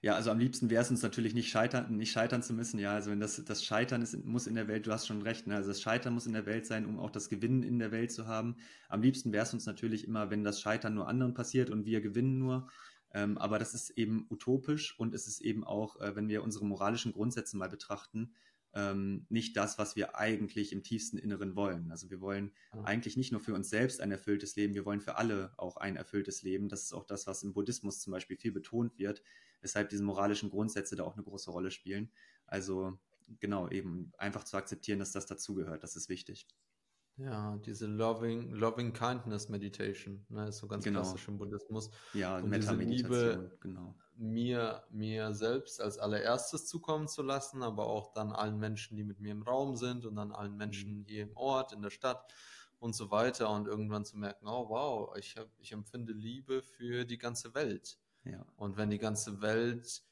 [0.02, 2.80] Ja, also am liebsten wäre es uns natürlich nicht scheitern, nicht scheitern zu müssen.
[2.80, 5.46] Ja, also wenn das, das Scheitern ist, muss in der Welt, du hast schon recht,
[5.46, 5.56] ne?
[5.56, 8.12] also das Scheitern muss in der Welt sein, um auch das Gewinnen in der Welt
[8.14, 8.56] zu haben.
[8.88, 12.00] Am liebsten wäre es uns natürlich immer, wenn das Scheitern nur anderen passiert und wir
[12.00, 12.70] gewinnen nur.
[13.14, 16.66] Ähm, aber das ist eben utopisch und es ist eben auch, äh, wenn wir unsere
[16.66, 18.32] moralischen Grundsätze mal betrachten,
[18.74, 21.92] ähm, nicht das, was wir eigentlich im tiefsten Inneren wollen.
[21.92, 22.84] Also wir wollen ja.
[22.84, 25.96] eigentlich nicht nur für uns selbst ein erfülltes Leben, wir wollen für alle auch ein
[25.96, 26.70] erfülltes Leben.
[26.70, 29.24] Das ist auch das, was im Buddhismus zum Beispiel viel betont wird,
[29.62, 32.12] weshalb diese moralischen Grundsätze da auch eine große Rolle spielen.
[32.46, 32.98] Also
[33.40, 36.48] genau, eben einfach zu akzeptieren, dass das dazugehört, das ist wichtig.
[37.20, 41.02] Ja, diese Loving, Loving Kindness Meditation, ne, ist so ganz genau.
[41.02, 41.90] klassisch im Buddhismus.
[42.14, 43.94] Ja, und diese Liebe, genau.
[44.16, 49.20] mir, mir selbst als allererstes zukommen zu lassen, aber auch dann allen Menschen, die mit
[49.20, 51.06] mir im Raum sind und dann allen Menschen mhm.
[51.06, 52.34] hier im Ort, in der Stadt
[52.80, 57.04] und so weiter und irgendwann zu merken, oh wow, ich, hab, ich empfinde Liebe für
[57.04, 57.98] die ganze Welt.
[58.24, 58.46] Ja.
[58.56, 60.04] Und wenn die ganze Welt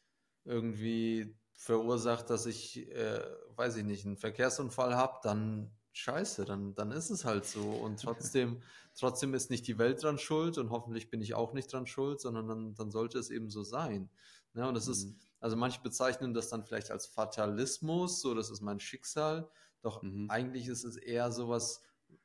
[0.44, 3.22] irgendwie verursacht, dass ich, äh,
[3.56, 7.62] weiß ich nicht, einen Verkehrsunfall habe, dann scheiße, dann, dann ist es halt so.
[7.62, 8.62] Und trotzdem,
[8.96, 12.22] trotzdem ist nicht die Welt dran schuld und hoffentlich bin ich auch nicht dran schuld,
[12.22, 14.10] sondern dann, dann sollte es eben so sein.
[14.54, 14.94] Ja, und das mhm.
[14.94, 19.50] ist, also manche bezeichnen das dann vielleicht als Fatalismus, so das ist mein Schicksal.
[19.82, 20.30] Doch mhm.
[20.30, 21.82] eigentlich ist es eher sowas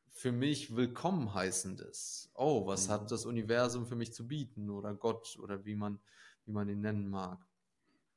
[0.09, 2.31] für mich willkommen heißendes.
[2.35, 2.93] Oh, was mhm.
[2.93, 6.01] hat das Universum für mich zu bieten oder Gott oder wie man,
[6.45, 7.47] wie man ihn nennen mag.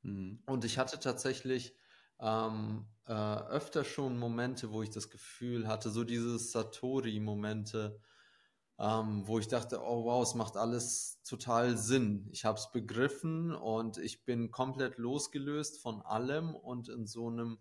[0.02, 0.38] Mhm.
[0.46, 1.74] Und ich hatte tatsächlich
[2.20, 8.00] ähm, äh, öfter schon Momente, wo ich das Gefühl hatte, so diese Satori-Momente,
[8.78, 12.28] ähm, wo ich dachte, oh wow, es macht alles total Sinn.
[12.32, 17.58] Ich habe es begriffen und ich bin komplett losgelöst von allem und in so einem,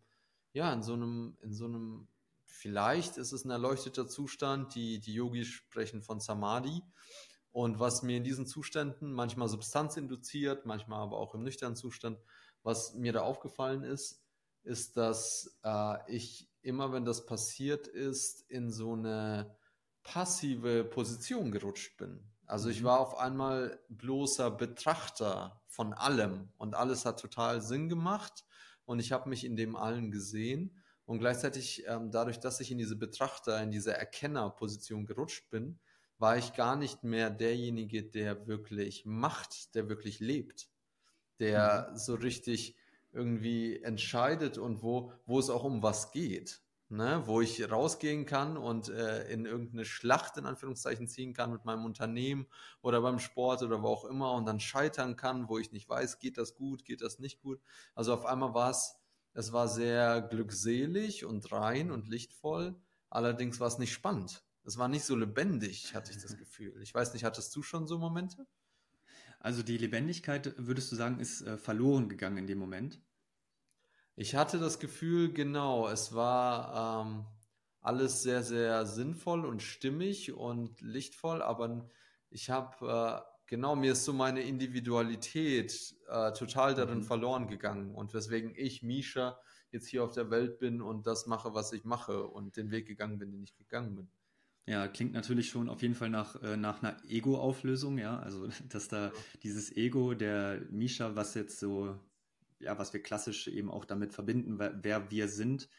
[0.53, 2.07] ja, in so einem, in so einem,
[2.45, 6.81] vielleicht ist es ein erleuchteter Zustand, die, die Yogis sprechen von Samadhi.
[7.51, 12.19] Und was mir in diesen Zuständen manchmal Substanz induziert, manchmal aber auch im nüchternen Zustand,
[12.63, 14.24] was mir da aufgefallen ist,
[14.65, 19.55] ist, dass äh, ich immer, wenn das passiert ist, in so eine
[20.03, 22.23] passive Position gerutscht bin.
[22.45, 22.85] Also ich mhm.
[22.85, 28.45] war auf einmal bloßer Betrachter von allem und alles hat total Sinn gemacht
[28.85, 32.77] und ich habe mich in dem allen gesehen und gleichzeitig ähm, dadurch, dass ich in
[32.77, 35.79] diese Betrachter, in diese Erkennerposition gerutscht bin,
[36.17, 40.69] war ich gar nicht mehr derjenige, der wirklich macht, der wirklich lebt,
[41.39, 41.97] der mhm.
[41.97, 42.75] so richtig
[43.15, 46.61] irgendwie entscheidet und wo, wo es auch um was geht.
[46.89, 51.65] ne, wo ich rausgehen kann und äh, in irgendeine Schlacht in Anführungszeichen ziehen kann mit
[51.65, 52.45] meinem Unternehmen
[52.81, 56.19] oder beim Sport oder wo auch immer und dann scheitern kann, wo ich nicht weiß,
[56.19, 57.59] geht das gut, geht das nicht gut.
[57.95, 58.95] Also auf einmal war es,
[59.33, 62.75] es war sehr glückselig und rein und lichtvoll,
[63.09, 64.43] allerdings war es nicht spannend.
[64.63, 66.81] Es war nicht so lebendig, hatte ich das Gefühl.
[66.81, 68.47] Ich weiß nicht, hattest du schon so Momente?
[69.39, 73.01] Also die Lebendigkeit, würdest du sagen, ist äh, verloren gegangen in dem Moment?
[74.15, 77.25] Ich hatte das Gefühl, genau, es war ähm,
[77.81, 81.89] alles sehr, sehr sinnvoll und stimmig und lichtvoll, aber
[82.29, 87.03] ich habe, äh, genau, mir ist so meine Individualität äh, total darin mhm.
[87.03, 89.39] verloren gegangen und weswegen ich, Misha,
[89.71, 92.87] jetzt hier auf der Welt bin und das mache, was ich mache und den Weg
[92.87, 94.09] gegangen bin, den ich gegangen bin.
[94.67, 98.19] Ja, klingt natürlich schon auf jeden Fall nach, äh, nach einer Ego-Auflösung, ja.
[98.19, 99.11] Also, dass da
[99.43, 101.99] dieses Ego der Misha, was jetzt so
[102.59, 105.69] ja, was wir klassisch eben auch damit verbinden, wer, wer wir sind,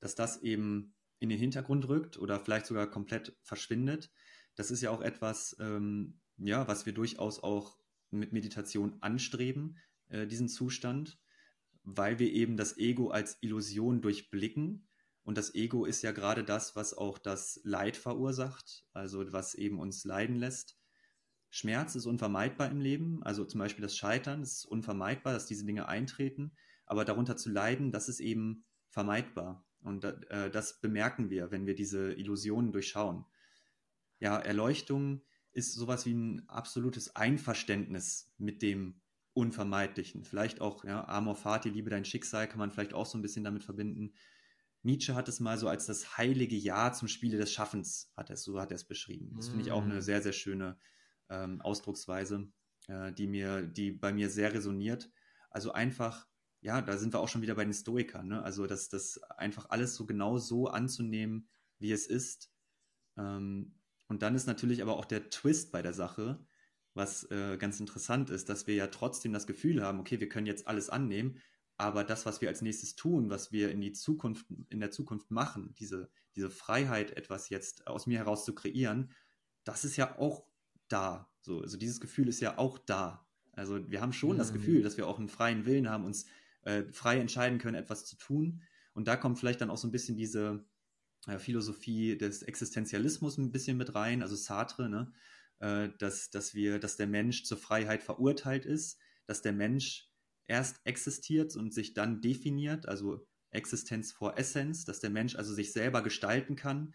[0.00, 4.10] dass das eben in den Hintergrund rückt oder vielleicht sogar komplett verschwindet.
[4.54, 7.78] Das ist ja auch etwas, ähm, ja, was wir durchaus auch
[8.10, 9.78] mit Meditation anstreben,
[10.08, 11.18] äh, diesen Zustand,
[11.82, 14.86] weil wir eben das Ego als Illusion durchblicken.
[15.26, 19.80] Und das Ego ist ja gerade das, was auch das Leid verursacht, also was eben
[19.80, 20.78] uns leiden lässt.
[21.50, 25.88] Schmerz ist unvermeidbar im Leben, also zum Beispiel das Scheitern ist unvermeidbar, dass diese Dinge
[25.88, 26.52] eintreten,
[26.86, 29.66] aber darunter zu leiden, das ist eben vermeidbar.
[29.80, 33.24] Und äh, das bemerken wir, wenn wir diese Illusionen durchschauen.
[34.20, 39.00] Ja, Erleuchtung ist sowas wie ein absolutes Einverständnis mit dem
[39.32, 40.22] Unvermeidlichen.
[40.22, 43.42] Vielleicht auch, ja, Amor Fati, liebe dein Schicksal, kann man vielleicht auch so ein bisschen
[43.42, 44.14] damit verbinden.
[44.86, 48.36] Nietzsche hat es mal so als das heilige Ja zum Spiele des Schaffens, hat er,
[48.36, 49.32] so hat er es beschrieben.
[49.36, 50.00] Das finde ich auch eine mm.
[50.00, 50.78] sehr, sehr schöne
[51.28, 52.48] ähm, Ausdrucksweise,
[52.86, 55.10] äh, die mir, die bei mir sehr resoniert.
[55.50, 56.26] Also einfach,
[56.60, 58.42] ja, da sind wir auch schon wieder bei den Stoikern, ne?
[58.42, 62.52] Also das, das einfach alles so genau so anzunehmen, wie es ist.
[63.18, 63.74] Ähm,
[64.08, 66.46] und dann ist natürlich aber auch der Twist bei der Sache,
[66.94, 70.46] was äh, ganz interessant ist, dass wir ja trotzdem das Gefühl haben, okay, wir können
[70.46, 71.40] jetzt alles annehmen,
[71.78, 75.30] aber das, was wir als nächstes tun, was wir in die Zukunft, in der Zukunft
[75.30, 79.10] machen, diese, diese Freiheit, etwas jetzt aus mir heraus zu kreieren,
[79.64, 80.44] das ist ja auch
[80.88, 81.30] da.
[81.42, 83.26] So, also dieses Gefühl ist ja auch da.
[83.52, 84.38] Also wir haben schon mhm.
[84.38, 86.26] das Gefühl, dass wir auch einen freien Willen haben, uns
[86.62, 88.62] äh, frei entscheiden können, etwas zu tun.
[88.94, 90.64] Und da kommt vielleicht dann auch so ein bisschen diese
[91.26, 95.12] äh, Philosophie des Existenzialismus ein bisschen mit rein, also Sartre, ne?
[95.58, 100.10] Äh, dass, dass wir, dass der Mensch zur Freiheit verurteilt ist, dass der Mensch
[100.46, 105.72] erst existiert und sich dann definiert, also Existenz vor Essenz, dass der Mensch also sich
[105.72, 106.92] selber gestalten kann,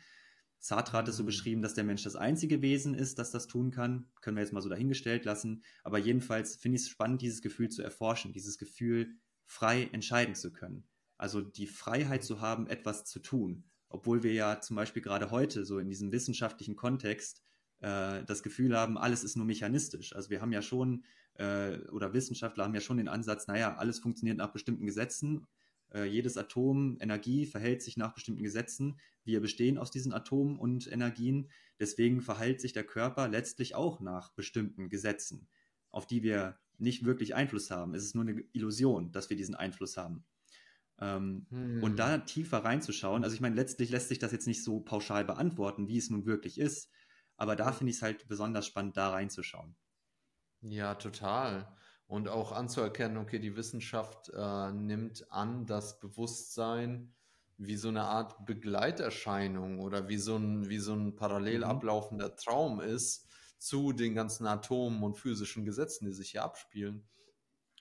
[0.64, 1.28] Sartre hat es so mhm.
[1.28, 4.12] beschrieben, dass der Mensch das einzige Wesen ist, das das tun kann.
[4.22, 5.64] Können wir jetzt mal so dahingestellt lassen.
[5.84, 9.16] Aber jedenfalls finde ich es spannend, dieses Gefühl zu erforschen, dieses Gefühl,
[9.48, 10.88] frei entscheiden zu können.
[11.18, 13.64] Also die Freiheit zu haben, etwas zu tun.
[13.90, 17.44] Obwohl wir ja zum Beispiel gerade heute so in diesem wissenschaftlichen Kontext
[17.82, 20.16] äh, das Gefühl haben, alles ist nur mechanistisch.
[20.16, 21.04] Also wir haben ja schon,
[21.36, 25.48] äh, oder Wissenschaftler haben ja schon den Ansatz, naja, alles funktioniert nach bestimmten Gesetzen
[25.94, 29.00] äh, jedes Atom Energie verhält sich nach bestimmten Gesetzen.
[29.24, 31.50] Wir bestehen aus diesen Atomen und Energien.
[31.80, 35.48] Deswegen verhält sich der Körper letztlich auch nach bestimmten Gesetzen,
[35.90, 37.94] auf die wir nicht wirklich Einfluss haben.
[37.94, 40.24] Es ist nur eine Illusion, dass wir diesen Einfluss haben.
[41.00, 41.84] Ähm, hm.
[41.84, 45.26] Und da tiefer reinzuschauen, also ich meine, letztlich lässt sich das jetzt nicht so pauschal
[45.26, 46.90] beantworten, wie es nun wirklich ist,
[47.42, 49.76] aber da finde ich es halt besonders spannend, da reinzuschauen.
[50.62, 51.68] Ja, total
[52.12, 57.16] und auch anzuerkennen, okay, die Wissenschaft äh, nimmt an, dass Bewusstsein
[57.58, 61.64] wie so eine Art Begleiterscheinung oder wie so ein, wie so ein parallel mhm.
[61.64, 63.30] ablaufender Traum ist
[63.60, 67.08] zu den ganzen Atomen und physischen Gesetzen, die sich hier abspielen.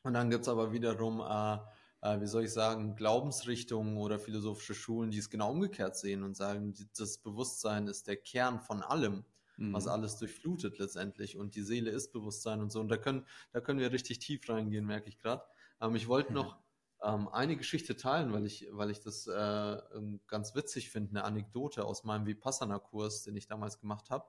[0.04, 1.54] Und dann gibt es aber wiederum, äh,
[2.02, 6.36] äh, wie soll ich sagen, Glaubensrichtungen oder philosophische Schulen, die es genau umgekehrt sehen und
[6.36, 9.24] sagen, das Bewusstsein ist der Kern von allem
[9.60, 9.72] mhm.
[9.72, 11.36] was alles durchflutet letztendlich.
[11.36, 12.80] Und die Seele ist Bewusstsein und so.
[12.80, 15.44] Und da können, da können wir richtig tief reingehen, merke ich gerade.
[15.80, 16.58] Ähm, ich wollte noch
[17.02, 19.78] ähm, eine Geschichte teilen, weil ich, weil ich das äh,
[20.26, 24.26] ganz witzig finde, eine Anekdote aus meinem Vipassana-Kurs, den ich damals gemacht habe.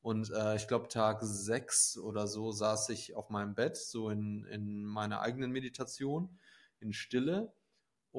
[0.00, 4.44] Und äh, ich glaube, Tag sechs oder so saß ich auf meinem Bett, so in,
[4.44, 6.38] in meiner eigenen Meditation,
[6.80, 7.52] in Stille.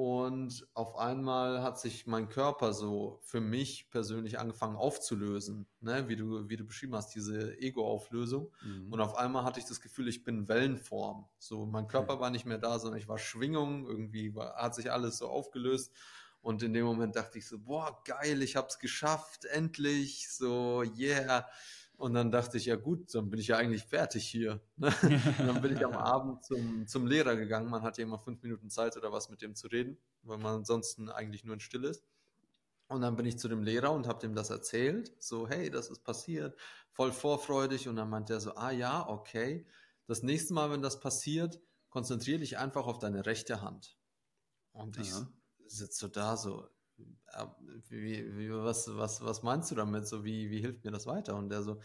[0.01, 6.07] Und auf einmal hat sich mein Körper so für mich persönlich angefangen aufzulösen, ne?
[6.07, 8.49] wie, du, wie du beschrieben hast, diese Ego-Auflösung.
[8.63, 8.93] Mhm.
[8.93, 11.27] Und auf einmal hatte ich das Gefühl, ich bin Wellenform.
[11.37, 14.89] So, mein Körper war nicht mehr da, sondern ich war Schwingung, irgendwie war, hat sich
[14.89, 15.91] alles so aufgelöst.
[16.41, 21.45] Und in dem Moment dachte ich so, boah, geil, ich hab's geschafft, endlich, so, yeah.
[21.99, 24.61] Und dann dachte ich, ja gut, dann bin ich ja eigentlich fertig hier.
[24.77, 24.89] Ne?
[25.37, 27.69] dann bin ich am Abend zum, zum Lehrer gegangen.
[27.69, 30.59] Man hat ja immer fünf Minuten Zeit oder was mit dem zu reden, weil man
[30.59, 32.05] ansonsten eigentlich nur in Stille ist.
[32.87, 35.13] Und dann bin ich zu dem Lehrer und habe dem das erzählt.
[35.19, 36.57] So, hey, das ist passiert.
[36.89, 37.89] Voll vorfreudig.
[37.89, 39.67] Und dann meint er so, ah ja, okay.
[40.07, 43.97] Das nächste Mal, wenn das passiert, konzentriere dich einfach auf deine rechte Hand.
[44.71, 45.27] Und ich ja.
[45.67, 46.65] sitze so da so,
[47.89, 50.07] wie, wie, was, was, was meinst du damit?
[50.07, 51.35] So, wie, wie hilft mir das weiter?
[51.35, 51.79] Und der so,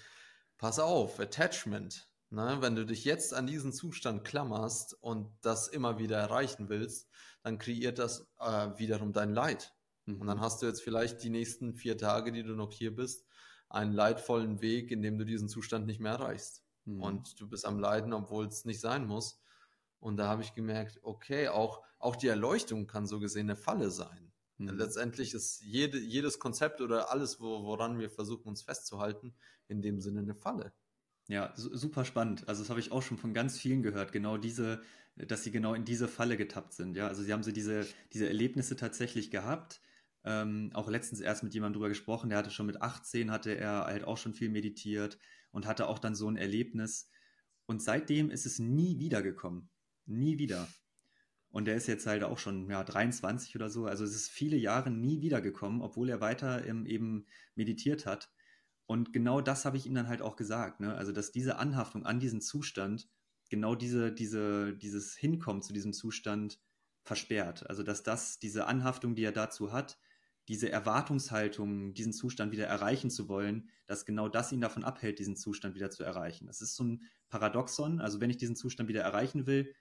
[0.59, 2.09] pass auf, Attachment.
[2.31, 2.59] Ne?
[2.61, 7.09] Wenn du dich jetzt an diesen Zustand klammerst und das immer wieder erreichen willst,
[7.43, 9.73] dann kreiert das äh, wiederum dein Leid.
[10.07, 10.21] Mhm.
[10.21, 10.43] Und dann mhm.
[10.43, 13.27] hast du jetzt vielleicht die nächsten vier Tage, die du noch hier bist,
[13.69, 16.65] einen leidvollen Weg, in dem du diesen Zustand nicht mehr erreichst.
[16.85, 17.03] Mhm.
[17.03, 19.41] Und du bist am Leiden, obwohl es nicht sein muss.
[20.01, 23.91] Und da habe ich gemerkt, okay, auch, auch die Erleuchtung kann so gesehen eine Falle
[23.91, 24.33] sein.
[24.59, 24.77] Mhm.
[24.77, 29.35] Letztendlich ist jede, jedes Konzept oder alles, wo, woran wir versuchen, uns festzuhalten,
[29.69, 30.73] in dem Sinne eine Falle.
[31.29, 32.47] Ja, super spannend.
[32.49, 34.83] Also das habe ich auch schon von ganz vielen gehört, genau diese,
[35.17, 36.97] dass sie genau in diese Falle getappt sind.
[36.97, 39.81] Ja, also sie haben so diese, diese Erlebnisse tatsächlich gehabt.
[40.27, 43.85] Ähm, auch letztens erst mit jemandem drüber gesprochen, der hatte schon mit 18, hatte er
[43.87, 45.19] halt auch schon viel meditiert
[45.51, 47.11] und hatte auch dann so ein Erlebnis.
[47.67, 49.71] Und seitdem ist es nie wiedergekommen.
[50.07, 50.69] Nie wieder.
[51.55, 53.87] Und der ist jetzt halt auch schon ja, 23 oder so.
[53.87, 58.29] Also es ist viele Jahre nie wiedergekommen, obwohl er weiter ähm, eben meditiert hat.
[58.87, 60.81] Und genau das habe ich ihm dann halt auch gesagt.
[60.81, 60.93] Ne?
[60.97, 63.09] Also, dass diese Anhaftung an diesen Zustand,
[63.51, 66.59] genau diese, diese, dieses Hinkommen zu diesem Zustand
[67.05, 67.71] versperrt.
[67.71, 69.97] Also, dass das, diese Anhaftung, die er dazu hat,
[70.49, 75.37] diese Erwartungshaltung, diesen Zustand wieder erreichen zu wollen, dass genau das ihn davon abhält, diesen
[75.37, 76.49] Zustand wieder zu erreichen.
[76.49, 78.01] Das ist so ein Paradoxon.
[78.01, 79.73] Also, wenn ich diesen Zustand wieder erreichen will,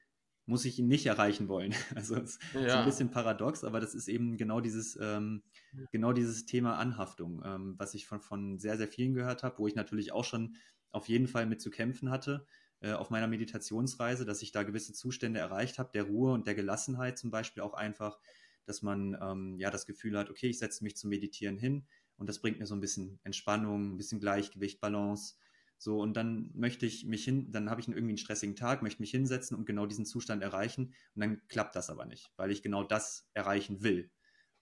[0.46, 1.74] muss ich ihn nicht erreichen wollen.
[1.96, 2.62] Also es ja.
[2.62, 5.44] ist ein bisschen paradox, aber das ist eben genau dieses, ähm,
[5.91, 9.68] genau dieses Thema Anhaftung, ähm, was ich von, von sehr, sehr vielen gehört habe, wo
[9.68, 10.56] ich natürlich auch schon
[10.91, 12.46] auf jeden Fall mit zu kämpfen hatte
[12.84, 16.56] äh, auf meiner Meditationsreise, dass ich da gewisse Zustände erreicht habe, der Ruhe und der
[16.56, 18.20] Gelassenheit zum Beispiel auch einfach,
[18.66, 21.88] dass man ähm, ja das Gefühl hat, okay, ich setze mich zum Meditieren hin
[22.18, 25.36] und das bringt mir so ein bisschen Entspannung, ein bisschen Gleichgewicht, Balance
[25.84, 29.01] so, und dann möchte ich mich hin, dann habe ich irgendwie einen stressigen Tag, möchte
[29.01, 30.93] mich hinsetzen und genau diesen Zustand erreichen.
[31.13, 34.09] Und dann klappt das aber nicht, weil ich genau das erreichen will.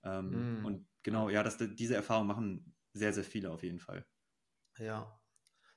[0.01, 0.65] Ähm, mm.
[0.65, 4.03] Und genau, ja, das, diese Erfahrung machen sehr, sehr viele auf jeden Fall.
[4.79, 5.21] Ja.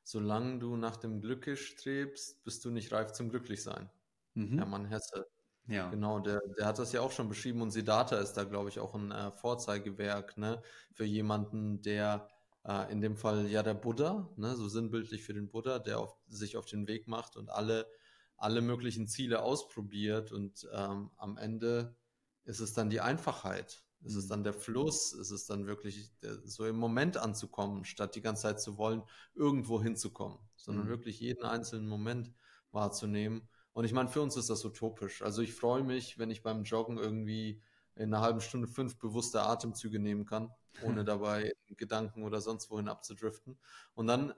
[0.03, 3.91] Solange du nach dem Glücke strebst, bist du nicht reif zum Glücklichsein.
[4.33, 4.57] Mhm.
[4.57, 5.27] Hermann Hesse.
[5.67, 5.91] Ja.
[5.91, 8.81] Genau, der, der hat das ja auch schon beschrieben und Siddhartha ist da, glaube ich,
[8.81, 10.63] auch ein äh, Vorzeigewerk, ne,
[10.95, 12.31] für jemanden, der
[12.65, 16.17] äh, in dem Fall ja der Buddha, ne, so sinnbildlich für den Buddha, der auf,
[16.29, 17.87] sich auf den Weg macht und alle,
[18.37, 21.97] alle möglichen Ziele ausprobiert und ähm, am Ende
[22.45, 23.85] ist es dann die Einfachheit.
[24.03, 24.31] Ist es mhm.
[24.31, 25.13] dann der Fluss?
[25.13, 26.11] Ist es dann wirklich
[26.45, 29.03] so im Moment anzukommen, statt die ganze Zeit zu wollen,
[29.35, 30.91] irgendwo hinzukommen, sondern mhm.
[30.91, 32.33] wirklich jeden einzelnen Moment
[32.71, 33.49] wahrzunehmen.
[33.73, 35.23] Und ich meine, für uns ist das utopisch.
[35.23, 37.63] Also ich freue mich, wenn ich beim Joggen irgendwie
[37.97, 40.51] in einer halben Stunde fünf bewusste Atemzüge nehmen kann,
[40.83, 43.59] ohne dabei Gedanken oder sonst wohin abzudriften.
[43.95, 44.35] Und dann,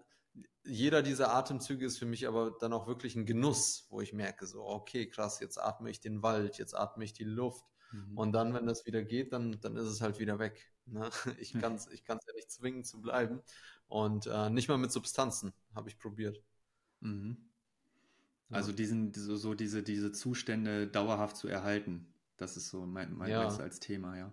[0.65, 4.47] jeder dieser Atemzüge ist für mich aber dann auch wirklich ein Genuss, wo ich merke,
[4.47, 7.65] so, okay, krass, jetzt atme ich den Wald, jetzt atme ich die Luft.
[7.93, 8.19] Mhm.
[8.19, 10.73] Und dann, wenn das wieder geht, dann, dann ist es halt wieder weg.
[10.87, 11.09] Ne?
[11.41, 13.41] Ich kann es ich kann's ja nicht zwingen zu bleiben.
[13.89, 16.43] Und äh, nicht mal mit Substanzen habe ich probiert.
[17.01, 17.37] Mhm.
[18.51, 22.07] Also diesen, so, so diese, diese Zustände dauerhaft zu erhalten.
[22.37, 23.47] Das ist so mein, mein ja.
[23.47, 24.33] als Thema, ja.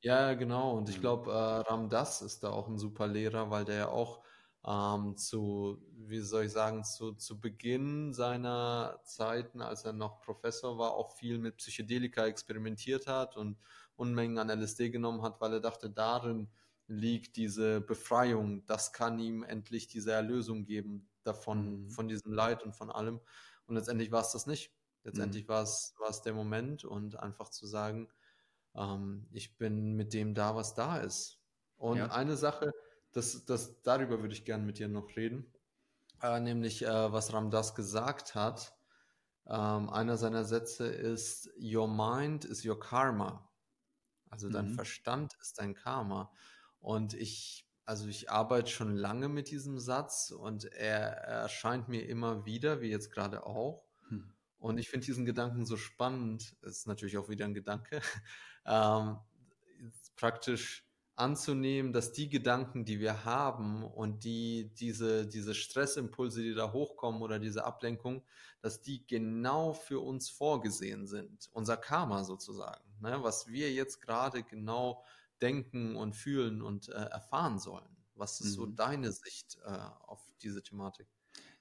[0.00, 0.76] Ja, genau.
[0.76, 4.22] Und ich glaube, äh, Ramdas ist da auch ein super Lehrer, weil der ja auch
[4.66, 10.76] ähm, zu, wie soll ich sagen, zu, zu Beginn seiner Zeiten, als er noch Professor
[10.78, 13.58] war, auch viel mit Psychedelika experimentiert hat und
[13.94, 16.50] Unmengen an LSD genommen hat, weil er dachte, darin
[16.88, 21.90] liegt diese Befreiung, das kann ihm endlich diese Erlösung geben davon, mhm.
[21.90, 23.20] von diesem Leid und von allem.
[23.66, 24.75] Und letztendlich war es das nicht.
[25.06, 25.48] Letztendlich mhm.
[25.48, 28.08] war es der Moment und einfach zu sagen,
[28.74, 31.38] ähm, ich bin mit dem da, was da ist.
[31.76, 32.10] Und ja.
[32.10, 32.74] eine Sache,
[33.12, 35.54] das, das, darüber würde ich gerne mit dir noch reden,
[36.22, 38.76] äh, nämlich äh, was Ramdas gesagt hat.
[39.46, 43.48] Ähm, einer seiner Sätze ist, Your mind is your karma.
[44.28, 44.74] Also dein mhm.
[44.74, 46.32] Verstand ist dein Karma.
[46.80, 52.44] Und ich, also ich arbeite schon lange mit diesem Satz und er erscheint mir immer
[52.44, 53.84] wieder, wie jetzt gerade auch.
[54.10, 54.35] Mhm.
[54.66, 58.00] Und ich finde diesen Gedanken so spannend, ist natürlich auch wieder ein Gedanke,
[58.66, 59.16] ähm,
[60.16, 66.72] praktisch anzunehmen, dass die Gedanken, die wir haben und die, diese, diese Stressimpulse, die da
[66.72, 68.24] hochkommen oder diese Ablenkung,
[68.60, 71.48] dass die genau für uns vorgesehen sind.
[71.52, 72.84] Unser Karma sozusagen.
[73.00, 73.22] Ne?
[73.22, 75.04] Was wir jetzt gerade genau
[75.40, 77.96] denken und fühlen und äh, erfahren sollen.
[78.16, 78.54] Was ist mhm.
[78.54, 81.06] so deine Sicht äh, auf diese Thematik?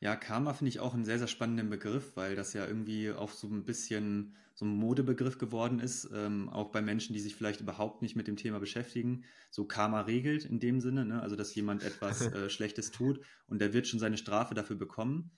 [0.06, 3.32] Ja, Karma finde ich auch einen sehr, sehr spannenden Begriff, weil das ja irgendwie auch
[3.32, 7.60] so ein bisschen so ein Modebegriff geworden ist, ähm, auch bei Menschen, die sich vielleicht
[7.60, 9.24] überhaupt nicht mit dem Thema beschäftigen.
[9.50, 11.24] So Karma regelt in dem Sinne, ne?
[11.24, 15.32] also dass jemand etwas äh, Schlechtes tut und der wird schon seine Strafe dafür bekommen.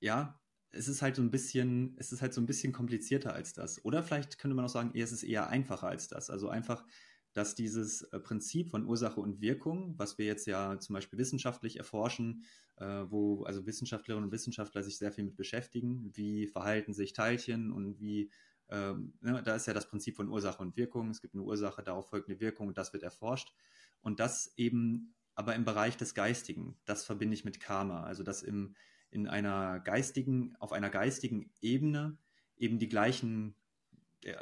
[0.00, 3.52] Ja, es ist halt so ein bisschen, es ist halt so ein bisschen komplizierter als
[3.52, 3.84] das.
[3.84, 6.30] Oder vielleicht könnte man auch sagen, es ist eher einfacher als das.
[6.30, 6.84] Also einfach
[7.32, 11.76] dass dieses äh, Prinzip von Ursache und Wirkung, was wir jetzt ja zum Beispiel wissenschaftlich
[11.76, 12.44] erforschen,
[12.76, 17.70] äh, wo also Wissenschaftlerinnen und Wissenschaftler sich sehr viel mit beschäftigen, wie verhalten sich Teilchen
[17.70, 18.30] und wie,
[18.68, 21.10] ähm, ne, da ist ja das Prinzip von Ursache und Wirkung.
[21.10, 23.52] Es gibt eine Ursache, darauf folgt eine Wirkung und das wird erforscht.
[24.00, 28.42] Und das eben aber im Bereich des Geistigen, das verbinde ich mit Karma, also dass
[28.42, 28.74] im,
[29.10, 32.18] in einer geistigen, auf einer geistigen Ebene
[32.56, 33.54] eben die gleichen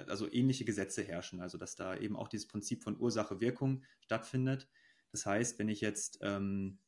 [0.07, 4.69] also ähnliche Gesetze herrschen, also dass da eben auch dieses Prinzip von Ursache-Wirkung stattfindet.
[5.13, 6.79] Das heißt, wenn ich jetzt, ähm,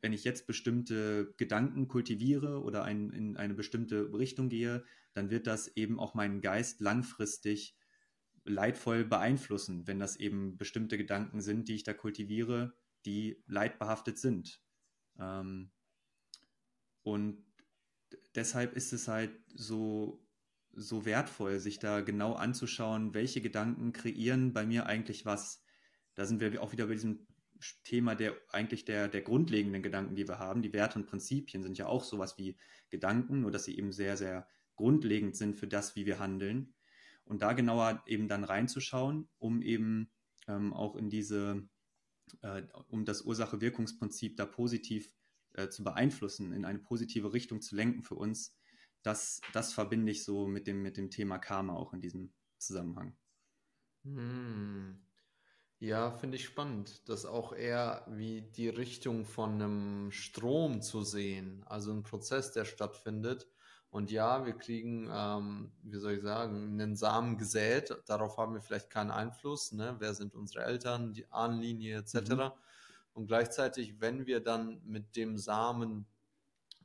[0.00, 5.46] wenn ich jetzt bestimmte Gedanken kultiviere oder ein, in eine bestimmte Richtung gehe, dann wird
[5.46, 7.76] das eben auch meinen Geist langfristig
[8.44, 14.60] leidvoll beeinflussen, wenn das eben bestimmte Gedanken sind, die ich da kultiviere, die leidbehaftet sind.
[15.18, 15.70] Ähm,
[17.02, 17.44] und
[18.34, 20.26] deshalb ist es halt so
[20.78, 25.62] so wertvoll, sich da genau anzuschauen, welche Gedanken kreieren bei mir eigentlich was.
[26.14, 27.26] Da sind wir auch wieder bei diesem
[27.84, 30.62] Thema der eigentlich der, der grundlegenden Gedanken, die wir haben.
[30.62, 32.56] Die Werte und Prinzipien sind ja auch sowas wie
[32.88, 36.74] Gedanken, nur dass sie eben sehr, sehr grundlegend sind für das, wie wir handeln.
[37.24, 40.10] Und da genauer eben dann reinzuschauen, um eben
[40.46, 41.68] ähm, auch in diese,
[42.42, 45.12] äh, um das Ursache-Wirkungsprinzip da positiv
[45.54, 48.57] äh, zu beeinflussen, in eine positive Richtung zu lenken für uns,
[49.02, 53.16] das, das verbinde ich so mit dem, mit dem Thema Karma auch in diesem Zusammenhang.
[54.04, 55.00] Hm.
[55.80, 61.62] Ja, finde ich spannend, das auch eher wie die Richtung von einem Strom zu sehen,
[61.66, 63.46] also ein Prozess, der stattfindet.
[63.90, 68.60] Und ja, wir kriegen, ähm, wie soll ich sagen, einen Samen gesät, darauf haben wir
[68.60, 69.96] vielleicht keinen Einfluss, ne?
[69.98, 72.30] wer sind unsere Eltern, die Ahnenlinie etc.
[72.30, 72.50] Mhm.
[73.14, 76.06] Und gleichzeitig, wenn wir dann mit dem Samen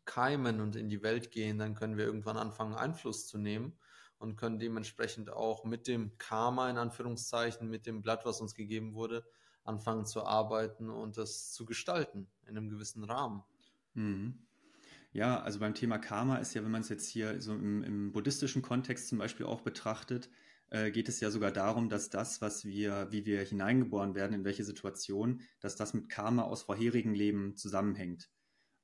[0.06, 3.78] keimen und in die Welt gehen, dann können wir irgendwann anfangen, Einfluss zu nehmen
[4.18, 8.94] und können dementsprechend auch mit dem Karma in Anführungszeichen, mit dem Blatt, was uns gegeben
[8.94, 9.26] wurde,
[9.64, 13.44] anfangen zu arbeiten und das zu gestalten in einem gewissen Rahmen.
[13.94, 14.40] Mhm.
[15.12, 18.12] Ja, also beim Thema Karma ist ja, wenn man es jetzt hier so im, im
[18.12, 20.30] buddhistischen Kontext zum Beispiel auch betrachtet,
[20.70, 24.44] äh, geht es ja sogar darum, dass das, was wir, wie wir hineingeboren werden, in
[24.44, 28.30] welche Situation, dass das mit Karma aus vorherigen Leben zusammenhängt.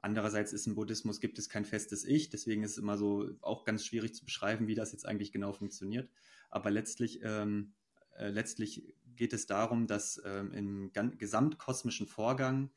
[0.02, 3.66] Andererseits ist im Buddhismus gibt es kein festes Ich, deswegen ist es immer so auch
[3.66, 6.10] ganz schwierig zu beschreiben, wie das jetzt eigentlich genau funktioniert.
[6.50, 7.74] Aber letztlich, ähm,
[8.18, 12.72] äh, letztlich geht es darum, dass ähm, im gesamtkosmischen Vorgang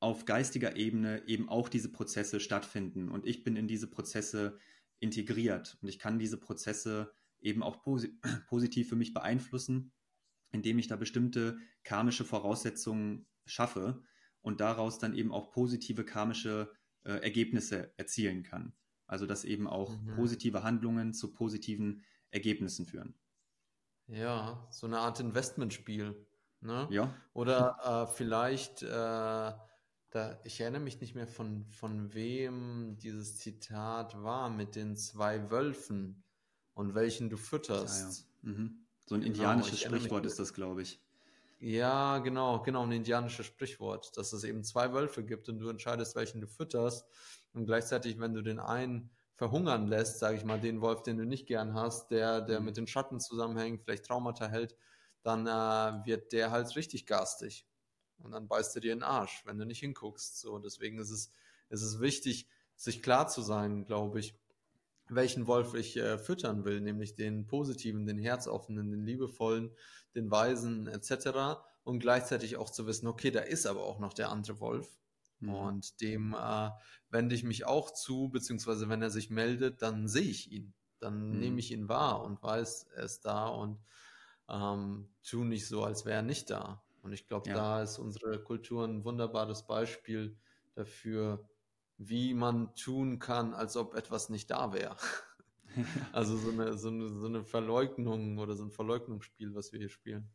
[0.00, 3.08] auf geistiger Ebene eben auch diese Prozesse stattfinden.
[3.08, 4.58] Und ich bin in diese Prozesse
[4.98, 8.18] integriert und ich kann diese Prozesse eben auch posi
[8.48, 9.92] positiv für mich beeinflussen,
[10.50, 14.02] indem ich da bestimmte karmische Voraussetzungen schaffe,
[14.44, 16.70] und daraus dann eben auch positive karmische
[17.02, 18.74] äh, Ergebnisse erzielen kann.
[19.06, 20.14] Also dass eben auch mhm.
[20.14, 23.14] positive Handlungen zu positiven Ergebnissen führen.
[24.06, 26.26] Ja, so eine Art Investmentspiel.
[26.60, 26.86] Ne?
[26.90, 27.14] Ja.
[27.32, 34.22] Oder äh, vielleicht, äh, da, ich erinnere mich nicht mehr von, von wem dieses Zitat
[34.22, 36.22] war mit den zwei Wölfen
[36.74, 38.28] und welchen du fütterst.
[38.42, 38.58] Ja, ja.
[38.58, 38.86] Mhm.
[39.06, 41.03] So ein genau, indianisches Sprichwort ist das, glaube ich.
[41.58, 46.14] Ja, genau, genau, ein indianisches Sprichwort, dass es eben zwei Wölfe gibt und du entscheidest,
[46.16, 47.06] welchen du fütterst.
[47.54, 51.24] Und gleichzeitig, wenn du den einen verhungern lässt, sage ich mal, den Wolf, den du
[51.24, 52.66] nicht gern hast, der, der mhm.
[52.66, 54.76] mit den Schatten zusammenhängt, vielleicht Traumata hält,
[55.22, 57.66] dann äh, wird der halt richtig garstig.
[58.18, 60.40] Und dann beißt er dir in den Arsch, wenn du nicht hinguckst.
[60.40, 61.30] So, deswegen ist es,
[61.70, 64.34] ist es wichtig, sich klar zu sein, glaube ich,
[65.08, 69.70] welchen Wolf ich äh, füttern will, nämlich den positiven, den herzoffenen, den liebevollen,
[70.14, 71.60] den weisen etc.
[71.82, 74.88] Und gleichzeitig auch zu wissen, okay, da ist aber auch noch der andere Wolf.
[75.40, 75.54] Mhm.
[75.54, 76.70] Und dem äh,
[77.10, 80.72] wende ich mich auch zu, beziehungsweise wenn er sich meldet, dann sehe ich ihn.
[81.00, 81.38] Dann mhm.
[81.38, 83.78] nehme ich ihn wahr und weiß, er ist da und
[84.48, 86.82] ähm, tu nicht so, als wäre er nicht da.
[87.02, 87.54] Und ich glaube, ja.
[87.54, 90.38] da ist unsere Kultur ein wunderbares Beispiel
[90.74, 91.46] dafür,
[91.98, 94.96] wie man tun kann, als ob etwas nicht da wäre.
[96.12, 99.88] also so eine, so, eine, so eine Verleugnung oder so ein Verleugnungsspiel, was wir hier
[99.88, 100.28] spielen.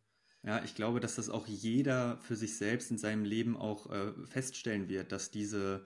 [0.43, 4.13] Ja, ich glaube, dass das auch jeder für sich selbst in seinem Leben auch äh,
[4.25, 5.85] feststellen wird, dass diese,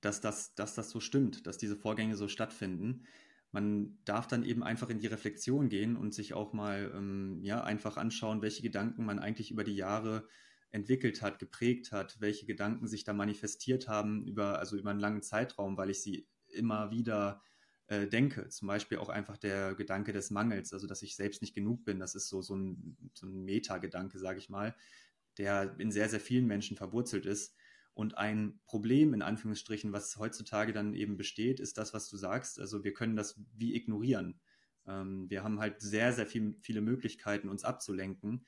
[0.00, 3.04] dass das, dass das so stimmt, dass diese Vorgänge so stattfinden.
[3.50, 7.62] Man darf dann eben einfach in die Reflexion gehen und sich auch mal ähm, ja,
[7.62, 10.26] einfach anschauen, welche Gedanken man eigentlich über die Jahre
[10.72, 15.22] entwickelt hat, geprägt hat, welche Gedanken sich da manifestiert haben über, also über einen langen
[15.22, 17.42] Zeitraum, weil ich sie immer wieder
[17.88, 18.48] äh, denke.
[18.48, 22.00] Zum Beispiel auch einfach der Gedanke des Mangels, also dass ich selbst nicht genug bin.
[22.00, 24.74] Das ist so, so ein, so ein Meta-Gedanke, sage ich mal,
[25.36, 27.54] der in sehr, sehr vielen Menschen verwurzelt ist.
[27.94, 32.58] Und ein Problem, in Anführungsstrichen, was heutzutage dann eben besteht, ist das, was du sagst.
[32.58, 34.40] Also wir können das wie ignorieren.
[34.86, 38.46] Ähm, wir haben halt sehr, sehr viel, viele Möglichkeiten, uns abzulenken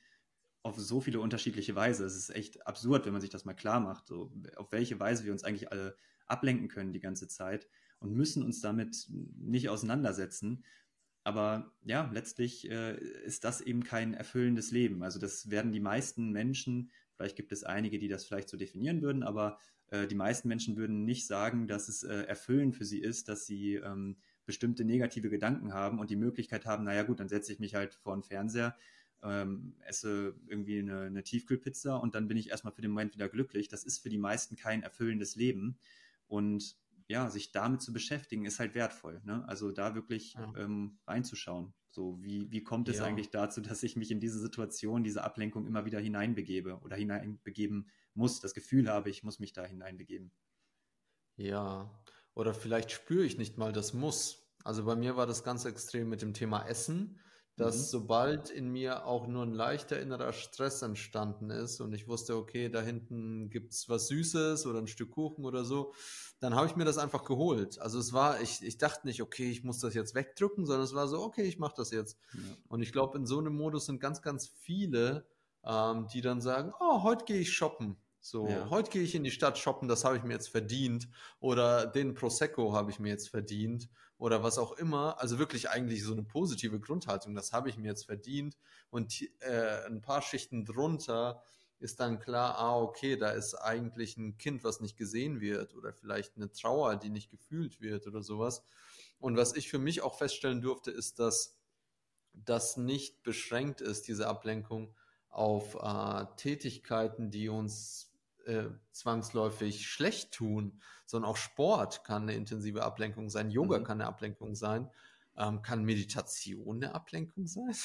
[0.65, 2.05] auf so viele unterschiedliche Weise.
[2.05, 5.23] Es ist echt absurd, wenn man sich das mal klar macht, so, auf welche Weise
[5.23, 5.95] wir uns eigentlich alle
[6.25, 7.67] ablenken können die ganze Zeit
[7.99, 9.07] und müssen uns damit
[9.37, 10.63] nicht auseinandersetzen.
[11.23, 15.03] Aber ja, letztlich äh, ist das eben kein erfüllendes Leben.
[15.03, 19.03] Also das werden die meisten Menschen, vielleicht gibt es einige, die das vielleicht so definieren
[19.03, 19.59] würden, aber
[19.91, 23.45] äh, die meisten Menschen würden nicht sagen, dass es äh, erfüllend für sie ist, dass
[23.45, 27.59] sie ähm, bestimmte negative Gedanken haben und die Möglichkeit haben, naja gut, dann setze ich
[27.59, 28.75] mich halt vor den Fernseher,
[29.23, 33.29] ähm, esse irgendwie eine, eine Tiefkühlpizza und dann bin ich erstmal für den Moment wieder
[33.29, 33.67] glücklich.
[33.67, 35.77] Das ist für die meisten kein erfüllendes Leben.
[36.27, 39.21] Und ja, sich damit zu beschäftigen, ist halt wertvoll.
[39.25, 39.47] Ne?
[39.47, 40.53] Also da wirklich ja.
[40.57, 41.73] ähm, reinzuschauen.
[41.91, 43.05] So, wie, wie kommt es ja.
[43.05, 47.89] eigentlich dazu, dass ich mich in diese Situation, diese Ablenkung immer wieder hineinbegebe oder hineinbegeben
[48.13, 50.31] muss, das Gefühl habe, ich muss mich da hineinbegeben.
[51.37, 51.89] Ja,
[52.33, 54.45] oder vielleicht spüre ich nicht mal das Muss.
[54.63, 57.19] Also bei mir war das ganz extrem mit dem Thema Essen
[57.55, 57.83] dass mhm.
[57.83, 62.69] sobald in mir auch nur ein leichter innerer Stress entstanden ist und ich wusste, okay,
[62.69, 65.93] da hinten gibt es was Süßes oder ein Stück Kuchen oder so,
[66.39, 67.79] dann habe ich mir das einfach geholt.
[67.79, 70.93] Also es war, ich, ich dachte nicht, okay, ich muss das jetzt wegdrücken, sondern es
[70.93, 72.17] war so, okay, ich mache das jetzt.
[72.33, 72.39] Ja.
[72.67, 75.25] Und ich glaube, in so einem Modus sind ganz, ganz viele,
[75.63, 77.95] ähm, die dann sagen, oh, heute gehe ich shoppen.
[78.19, 78.69] So, ja.
[78.69, 81.07] heute gehe ich in die Stadt shoppen, das habe ich mir jetzt verdient.
[81.39, 83.87] Oder den Prosecco habe ich mir jetzt verdient.
[84.25, 85.21] Oder was auch immer.
[85.21, 88.57] Also wirklich eigentlich so eine positive Grundhaltung, das habe ich mir jetzt verdient.
[88.89, 91.43] Und äh, ein paar Schichten drunter
[91.77, 95.75] ist dann klar, ah, okay, da ist eigentlich ein Kind, was nicht gesehen wird.
[95.75, 98.63] Oder vielleicht eine Trauer, die nicht gefühlt wird oder sowas.
[99.19, 101.55] Und was ich für mich auch feststellen durfte, ist, dass
[102.33, 104.95] das nicht beschränkt ist, diese Ablenkung
[105.29, 108.11] auf äh, Tätigkeiten, die uns
[108.45, 113.83] äh, zwangsläufig schlecht tun, sondern auch Sport kann eine intensive Ablenkung sein, Yoga mhm.
[113.83, 114.89] kann eine Ablenkung sein,
[115.37, 117.75] ähm, kann Meditation eine Ablenkung sein?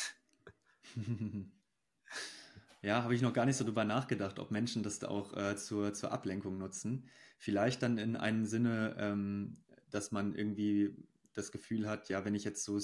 [2.82, 5.92] Ja, habe ich noch gar nicht so drüber nachgedacht, ob Menschen das auch äh, zur,
[5.92, 7.10] zur Ablenkung nutzen.
[7.36, 9.58] Vielleicht dann in einem Sinne, ähm,
[9.90, 10.96] dass man irgendwie
[11.34, 12.78] das Gefühl hat, ja, wenn ich jetzt so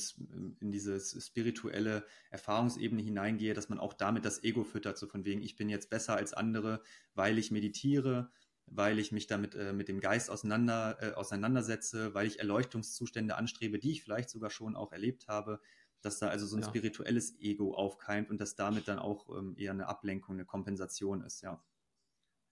[0.60, 5.42] in diese spirituelle Erfahrungsebene hineingehe, dass man auch damit das Ego füttert, so von wegen,
[5.42, 6.82] ich bin jetzt besser als andere,
[7.14, 8.30] weil ich meditiere,
[8.66, 13.78] weil ich mich damit äh, mit dem Geist auseinander, äh, auseinandersetze, weil ich Erleuchtungszustände anstrebe,
[13.78, 15.60] die ich vielleicht sogar schon auch erlebt habe,
[16.02, 16.68] dass da also so ein ja.
[16.68, 21.42] spirituelles Ego aufkeimt und dass damit dann auch ähm, eher eine Ablenkung, eine Kompensation ist,
[21.42, 21.62] ja.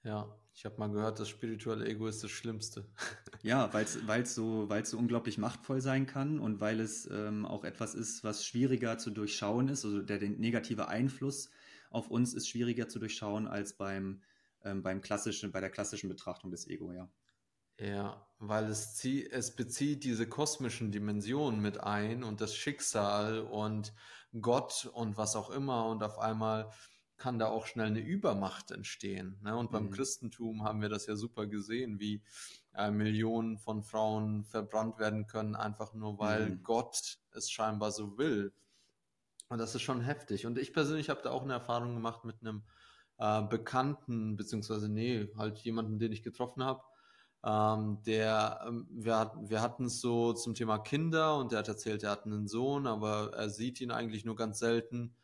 [0.05, 2.87] Ja, ich habe mal gehört, das spirituelle Ego ist das Schlimmste.
[3.43, 7.95] Ja, weil es so, so unglaublich machtvoll sein kann und weil es ähm, auch etwas
[7.95, 9.85] ist, was schwieriger zu durchschauen ist.
[9.85, 11.51] Also der, der, negative Einfluss
[11.91, 14.23] auf uns ist schwieriger zu durchschauen als beim,
[14.63, 17.11] ähm, beim klassischen, bei der klassischen Betrachtung des Ego, ja.
[17.79, 23.93] Ja, weil es, zie es bezieht diese kosmischen Dimensionen mit ein und das Schicksal und
[24.41, 26.71] Gott und was auch immer und auf einmal
[27.17, 29.39] kann da auch schnell eine Übermacht entstehen.
[29.43, 29.57] Ne?
[29.57, 29.91] Und beim mhm.
[29.91, 32.23] Christentum haben wir das ja super gesehen, wie
[32.75, 36.63] äh, Millionen von Frauen verbrannt werden können, einfach nur weil mhm.
[36.63, 38.53] Gott es scheinbar so will.
[39.49, 40.47] Und das ist schon heftig.
[40.47, 42.63] Und ich persönlich habe da auch eine Erfahrung gemacht mit einem
[43.19, 46.83] äh, Bekannten, beziehungsweise nee, halt jemanden, den ich getroffen habe.
[47.45, 52.03] Ähm, der, ähm, wir, wir hatten es so zum Thema Kinder und der hat erzählt,
[52.03, 55.15] er hat einen Sohn, aber er sieht ihn eigentlich nur ganz selten.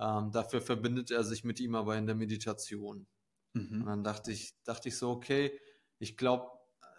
[0.00, 3.06] Ähm, dafür verbindet er sich mit ihm aber in der Meditation.
[3.52, 3.82] Mhm.
[3.82, 5.52] Und dann dachte ich, dachte ich so, okay,
[5.98, 6.46] ich glaube,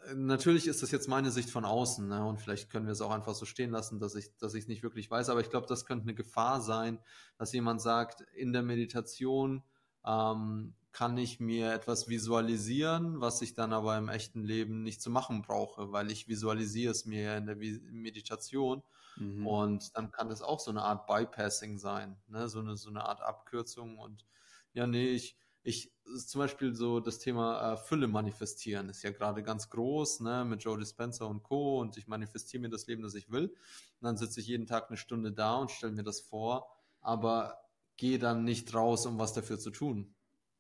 [0.08, 2.24] äh, natürlich ist das jetzt meine Sicht von außen, ne?
[2.24, 4.68] und vielleicht können wir es auch einfach so stehen lassen, dass ich, dass ich es
[4.68, 6.99] nicht wirklich weiß, aber ich glaube, das könnte eine Gefahr sein,
[7.39, 9.64] dass jemand sagt, in der Meditation
[10.06, 15.10] ähm, kann ich mir etwas visualisieren, was ich dann aber im echten Leben nicht zu
[15.10, 18.84] machen brauche, weil ich visualisiere es mir ja in der Meditation
[19.18, 19.47] Mhm.
[19.47, 22.47] Und dann kann das auch so eine Art Bypassing sein, ne?
[22.49, 23.97] so, eine, so eine Art Abkürzung.
[23.97, 24.26] Und
[24.74, 25.93] ja, nee, ich, ich,
[26.26, 30.64] zum Beispiel so das Thema äh, Fülle manifestieren ist ja gerade ganz groß, ne, mit
[30.64, 31.80] Joe Dispenza und Co.
[31.80, 33.47] Und ich manifestiere mir das Leben, das ich will.
[33.47, 37.62] Und dann sitze ich jeden Tag eine Stunde da und stelle mir das vor, aber
[37.97, 40.16] gehe dann nicht raus, um was dafür zu tun.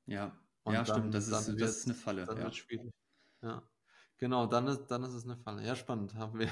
[0.05, 2.25] Ja, und ja, dann, stimmt, das, ist, das ist eine Falle.
[2.25, 2.43] Dann ja.
[2.43, 2.91] wird schwierig.
[3.41, 3.63] Ja.
[4.17, 5.65] Genau, dann ist, dann ist es eine Falle.
[5.65, 6.13] Ja, spannend.
[6.13, 6.49] Haben wir,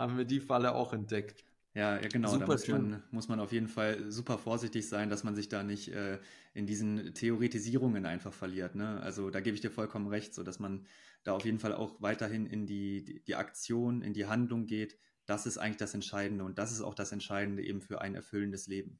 [0.00, 1.44] haben wir die Falle auch entdeckt.
[1.74, 2.30] Ja, ja genau.
[2.30, 5.48] Super da muss man, muss man auf jeden Fall super vorsichtig sein, dass man sich
[5.48, 6.18] da nicht äh,
[6.52, 8.74] in diesen Theoretisierungen einfach verliert.
[8.74, 9.00] Ne?
[9.00, 10.86] Also da gebe ich dir vollkommen recht, so dass man
[11.22, 14.98] da auf jeden Fall auch weiterhin in die, die, die Aktion, in die Handlung geht.
[15.26, 18.66] Das ist eigentlich das Entscheidende und das ist auch das Entscheidende eben für ein erfüllendes
[18.66, 18.98] Leben.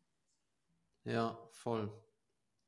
[1.04, 1.90] Ja, voll.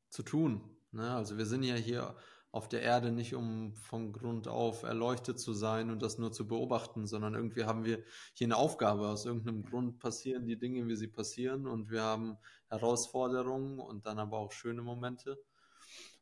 [0.08, 0.62] Zu tun.
[0.90, 1.14] Ne?
[1.14, 2.16] Also wir sind ja hier
[2.52, 6.46] auf der Erde nicht, um von Grund auf erleuchtet zu sein und das nur zu
[6.46, 9.08] beobachten, sondern irgendwie haben wir hier eine Aufgabe.
[9.08, 12.36] Aus irgendeinem Grund passieren die Dinge, wie sie passieren und wir haben
[12.68, 15.42] Herausforderungen und dann aber auch schöne Momente.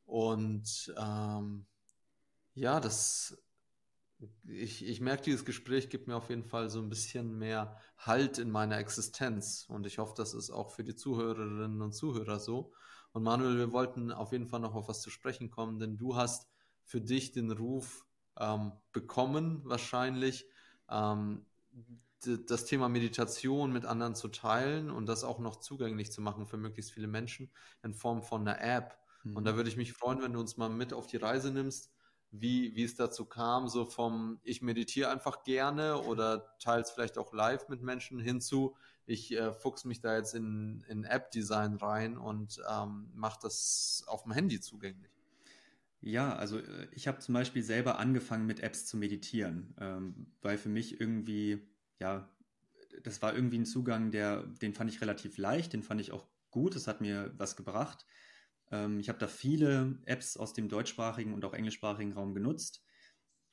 [0.04, 1.66] Und ähm,
[2.54, 3.36] ja, das,
[4.44, 8.38] ich, ich merke, dieses Gespräch gibt mir auf jeden Fall so ein bisschen mehr Halt
[8.38, 12.72] in meiner Existenz und ich hoffe, das ist auch für die Zuhörerinnen und Zuhörer so.
[13.12, 16.16] Und Manuel, wir wollten auf jeden Fall noch auf was zu sprechen kommen, denn du
[16.16, 16.48] hast
[16.84, 18.06] für dich den Ruf
[18.38, 20.46] ähm, bekommen, wahrscheinlich,
[20.88, 21.44] ähm,
[22.22, 26.58] das Thema Meditation mit anderen zu teilen und das auch noch zugänglich zu machen für
[26.58, 27.50] möglichst viele Menschen
[27.82, 28.98] in Form von einer App.
[29.24, 29.36] Mhm.
[29.36, 31.90] Und da würde ich mich freuen, wenn du uns mal mit auf die Reise nimmst,
[32.30, 37.32] wie, wie es dazu kam, so vom ich meditiere einfach gerne oder teils vielleicht auch
[37.32, 38.76] live mit Menschen hinzu,
[39.10, 44.22] ich äh, fuchs mich da jetzt in, in App-Design rein und ähm, mache das auf
[44.22, 45.10] dem Handy zugänglich.
[46.00, 50.58] Ja, also äh, ich habe zum Beispiel selber angefangen mit Apps zu meditieren, ähm, weil
[50.58, 51.60] für mich irgendwie,
[51.98, 52.28] ja,
[53.02, 56.26] das war irgendwie ein Zugang, der, den fand ich relativ leicht, den fand ich auch
[56.50, 58.06] gut, es hat mir was gebracht.
[58.70, 62.84] Ähm, ich habe da viele Apps aus dem deutschsprachigen und auch englischsprachigen Raum genutzt.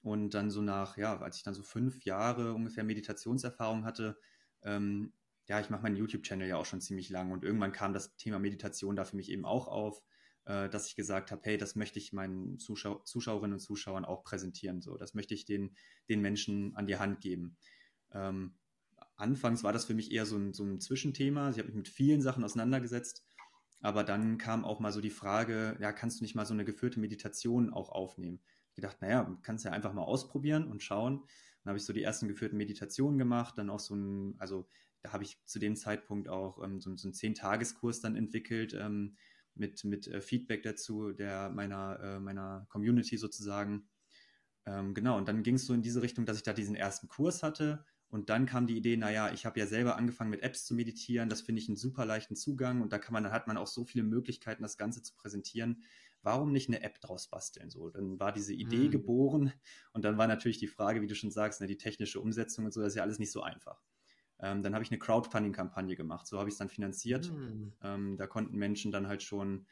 [0.02, 4.18] Und dann so nach, ja, als ich dann so fünf Jahre ungefähr Meditationserfahrung hatte,
[4.64, 5.14] ähm,
[5.48, 8.40] ja, ich mache meinen YouTube-Channel ja auch schon ziemlich lang und irgendwann kam das Thema
[8.40, 10.04] Meditation da für mich eben auch auf,
[10.46, 14.24] äh, dass ich gesagt habe, hey, das möchte ich meinen Zuschau Zuschauerinnen und Zuschauern auch
[14.24, 14.82] präsentieren.
[14.82, 15.76] So, das möchte ich den,
[16.10, 17.58] den Menschen an die Hand geben.
[18.12, 18.56] Ähm,
[19.16, 21.50] anfangs war das für mich eher so ein, so ein Zwischenthema.
[21.50, 23.26] Ich habe mich mit vielen Sachen auseinandergesetzt,
[23.82, 26.66] aber dann kam auch mal so die Frage, ja, kannst du nicht mal so eine
[26.66, 28.42] geführte Meditation auch aufnehmen?
[28.70, 31.24] Ich gedacht, naja, kannst ja einfach mal ausprobieren und schauen.
[31.64, 34.68] Dann habe ich so die ersten geführten Meditationen gemacht, dann auch so ein, also
[35.02, 39.18] da habe ich zu dem Zeitpunkt auch ähm, so, so einen Zehn-Tageskurs dann entwickelt ähm,
[39.56, 43.90] mit, mit äh, Feedback dazu der meiner, äh, meiner Community sozusagen.
[44.66, 47.08] Ähm, genau, und dann ging es so in diese Richtung, dass ich da diesen ersten
[47.08, 47.86] Kurs hatte.
[48.10, 51.28] Und dann kam die Idee, naja, ich habe ja selber angefangen mit Apps zu meditieren,
[51.28, 53.68] das finde ich einen super leichten Zugang und da kann man, dann hat man auch
[53.68, 55.84] so viele Möglichkeiten, das Ganze zu präsentieren.
[56.22, 57.70] Warum nicht eine App draus basteln?
[57.70, 58.92] So, dann war diese Idee hm.
[58.92, 59.54] geboren
[59.92, 62.74] und dann war natürlich die Frage, wie du schon sagst, ne, die technische Umsetzung und
[62.74, 63.84] so, das ist ja alles nicht so einfach.
[64.40, 66.28] Ähm, dann habe ich eine Crowdfunding-Kampagne gemacht.
[66.28, 67.32] So habe ich es dann finanziert.
[67.32, 67.74] Mhm.
[67.82, 69.66] Ähm, da konnten Menschen dann halt schon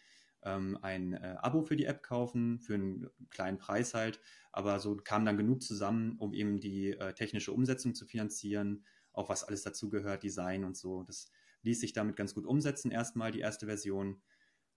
[0.44, 4.22] ähm, ein äh, Abo für die App kaufen, für einen kleinen Preis halt.
[4.52, 9.30] Aber so kam dann genug zusammen, um eben die äh, technische Umsetzung zu finanzieren, auch
[9.30, 11.04] was alles dazugehört, Design und so.
[11.04, 11.32] Das
[11.64, 14.22] ließ sich damit ganz gut umsetzen, erstmal die erste Version.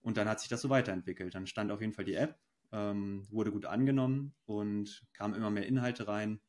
[0.01, 1.35] Und dann hat sich das so weiterentwickelt.
[1.35, 2.39] Dann stand auf jeden Fall die App,
[2.71, 6.41] ähm, wurde gut angenommen und kamen immer mehr Inhalte rein.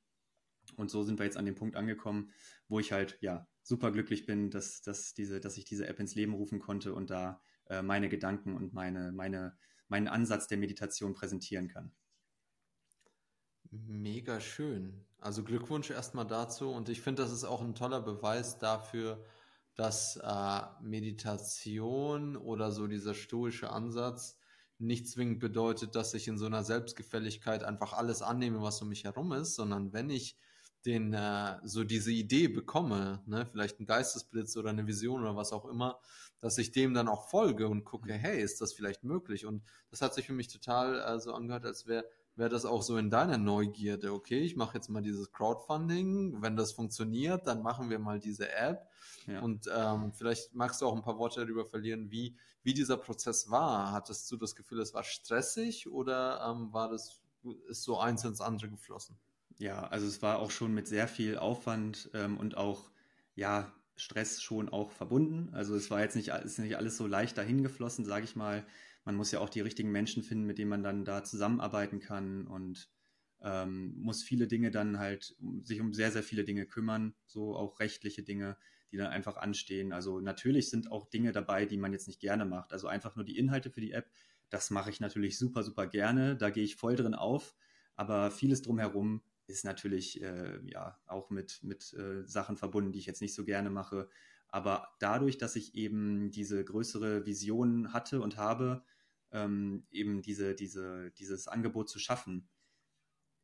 [0.76, 2.30] Und so sind wir jetzt an dem Punkt angekommen,
[2.68, 6.14] wo ich halt ja super glücklich bin, dass, dass, diese, dass ich diese App ins
[6.14, 9.56] Leben rufen konnte und da äh, meine Gedanken und meine, meine,
[9.88, 11.92] meinen Ansatz der Meditation präsentieren kann.
[13.70, 15.06] Mega schön.
[15.18, 19.24] Also Glückwunsch erstmal dazu und ich finde, das ist auch ein toller Beweis dafür,
[19.76, 24.38] dass äh, Meditation oder so dieser stoische Ansatz
[24.78, 29.04] nicht zwingend bedeutet, dass ich in so einer Selbstgefälligkeit einfach alles annehme, was um mich
[29.04, 30.38] herum ist, sondern wenn ich
[30.86, 35.52] den äh, so diese Idee bekomme, ne, vielleicht ein Geistesblitz oder eine Vision oder was
[35.52, 36.00] auch immer,
[36.40, 39.46] dass ich dem dann auch folge und gucke, hey, ist das vielleicht möglich?
[39.46, 42.04] Und das hat sich für mich total äh, so angehört, als wäre
[42.40, 46.56] wäre das auch so in deiner Neugierde, okay, ich mache jetzt mal dieses Crowdfunding, wenn
[46.56, 48.88] das funktioniert, dann machen wir mal diese App
[49.26, 49.40] ja.
[49.40, 53.50] und ähm, vielleicht magst du auch ein paar Worte darüber verlieren, wie, wie dieser Prozess
[53.50, 53.92] war.
[53.92, 57.20] Hattest du das Gefühl, es war stressig oder ähm, war das,
[57.68, 59.18] ist so eins ins andere geflossen?
[59.60, 62.90] Ja, also es war auch schon mit sehr viel Aufwand ähm, und auch,
[63.34, 65.50] ja, Stress schon auch verbunden.
[65.52, 68.66] Also es war jetzt nicht, ist nicht alles so leicht dahin geflossen, sage ich mal.
[69.04, 72.46] Man muss ja auch die richtigen Menschen finden, mit denen man dann da zusammenarbeiten kann
[72.46, 72.88] und
[73.42, 77.78] ähm, muss viele Dinge dann halt sich um sehr, sehr viele Dinge kümmern, so auch
[77.80, 78.56] rechtliche Dinge,
[78.90, 79.92] die dann einfach anstehen.
[79.92, 82.72] Also natürlich sind auch Dinge dabei, die man jetzt nicht gerne macht.
[82.72, 84.10] Also einfach nur die Inhalte für die App,
[84.48, 86.36] das mache ich natürlich super, super gerne.
[86.36, 87.54] Da gehe ich voll drin auf.
[87.96, 93.06] Aber vieles drumherum ist natürlich äh, ja auch mit, mit äh, Sachen verbunden, die ich
[93.06, 94.08] jetzt nicht so gerne mache.
[94.48, 98.84] Aber dadurch, dass ich eben diese größere Vision hatte und habe,
[99.32, 102.48] ähm, eben diese, diese, dieses Angebot zu schaffen,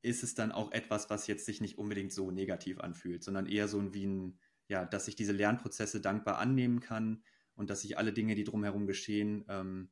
[0.03, 3.69] ist es dann auch etwas, was jetzt sich nicht unbedingt so negativ anfühlt, sondern eher
[3.69, 4.39] so wie ein,
[4.69, 7.23] ja, dass ich diese Lernprozesse dankbar annehmen kann
[7.55, 9.91] und dass ich alle Dinge, die drumherum geschehen, ähm,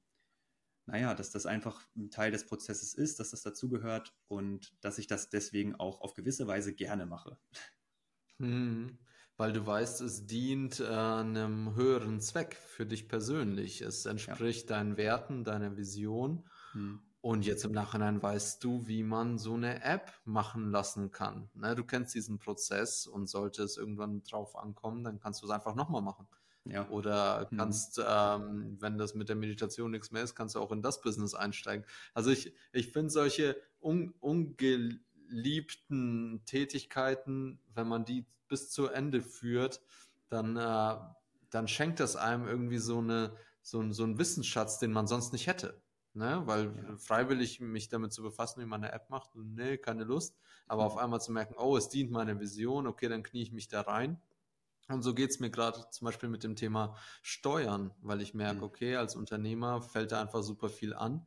[0.86, 5.06] naja, dass das einfach ein Teil des Prozesses ist, dass das dazugehört und dass ich
[5.06, 7.38] das deswegen auch auf gewisse Weise gerne mache.
[8.38, 8.98] Hm,
[9.36, 13.80] weil du weißt, es dient äh, einem höheren Zweck für dich persönlich.
[13.80, 14.76] Es entspricht ja.
[14.76, 16.44] deinen Werten, deiner Vision.
[16.72, 17.00] Hm.
[17.20, 21.48] Und jetzt im Nachhinein weißt du, wie man so eine App machen lassen kann.
[21.54, 21.74] Ne?
[21.74, 25.74] Du kennst diesen Prozess und sollte es irgendwann drauf ankommen, dann kannst du es einfach
[25.74, 26.28] nochmal machen.
[26.64, 26.88] Ja.
[26.88, 27.56] Oder mhm.
[27.56, 28.04] kannst, mhm.
[28.08, 31.34] ähm, wenn das mit der Meditation nichts mehr ist, kannst du auch in das Business
[31.34, 31.84] einsteigen.
[32.14, 39.82] Also ich, ich finde solche un, ungeliebten Tätigkeiten, wenn man die bis zu Ende führt,
[40.28, 40.96] dann, äh,
[41.50, 45.46] dann schenkt das einem irgendwie so, eine, so, so einen Wissensschatz, den man sonst nicht
[45.46, 45.82] hätte.
[46.14, 46.42] Ne?
[46.46, 46.96] Weil ja.
[46.96, 50.38] freiwillig mich damit zu befassen, wie man eine App macht, nee, keine Lust.
[50.66, 50.86] Aber mhm.
[50.86, 53.82] auf einmal zu merken, oh, es dient meiner Vision, okay, dann knie ich mich da
[53.82, 54.18] rein
[54.88, 58.58] und so geht es mir gerade zum Beispiel mit dem Thema Steuern, weil ich merke,
[58.58, 58.62] mhm.
[58.64, 61.26] okay, als Unternehmer fällt da einfach super viel an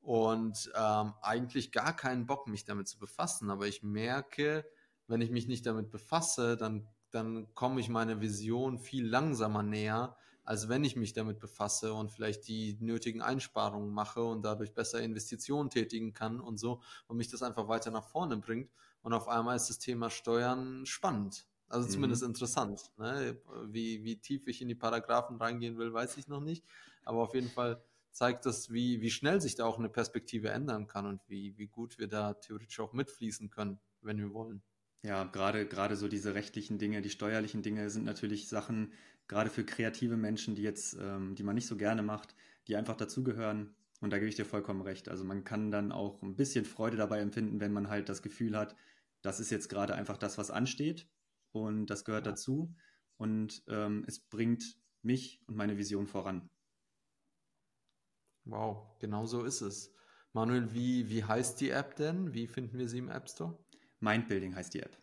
[0.00, 3.50] und ähm, eigentlich gar keinen Bock, mich damit zu befassen.
[3.50, 4.64] Aber ich merke,
[5.06, 10.16] wenn ich mich nicht damit befasse, dann, dann komme ich meiner Vision viel langsamer näher,
[10.44, 15.00] als wenn ich mich damit befasse und vielleicht die nötigen Einsparungen mache und dadurch besser
[15.00, 18.70] Investitionen tätigen kann und so und mich das einfach weiter nach vorne bringt.
[19.02, 21.46] Und auf einmal ist das Thema Steuern spannend.
[21.72, 22.28] Also zumindest mhm.
[22.28, 22.90] interessant.
[22.98, 23.38] Ne?
[23.66, 26.64] Wie, wie tief ich in die Paragraphen reingehen will, weiß ich noch nicht.
[27.04, 30.86] Aber auf jeden Fall zeigt das, wie, wie schnell sich da auch eine Perspektive ändern
[30.86, 34.62] kann und wie, wie gut wir da theoretisch auch mitfließen können, wenn wir wollen.
[35.02, 38.92] Ja, gerade, gerade so diese rechtlichen Dinge, die steuerlichen Dinge sind natürlich Sachen,
[39.26, 42.34] gerade für kreative Menschen, die jetzt, ähm, die man nicht so gerne macht,
[42.68, 43.74] die einfach dazugehören.
[44.02, 45.08] Und da gebe ich dir vollkommen recht.
[45.08, 48.58] Also man kann dann auch ein bisschen Freude dabei empfinden, wenn man halt das Gefühl
[48.58, 48.76] hat,
[49.22, 51.06] das ist jetzt gerade einfach das, was ansteht
[51.52, 52.32] und das gehört ja.
[52.32, 52.74] dazu
[53.16, 56.50] und ähm, es bringt mich und meine Vision voran.
[58.44, 59.94] Wow, genau so ist es.
[60.32, 62.32] Manuel, wie, wie heißt die App denn?
[62.32, 63.58] Wie finden wir sie im App Store?
[64.00, 64.96] Mindbuilding heißt die App.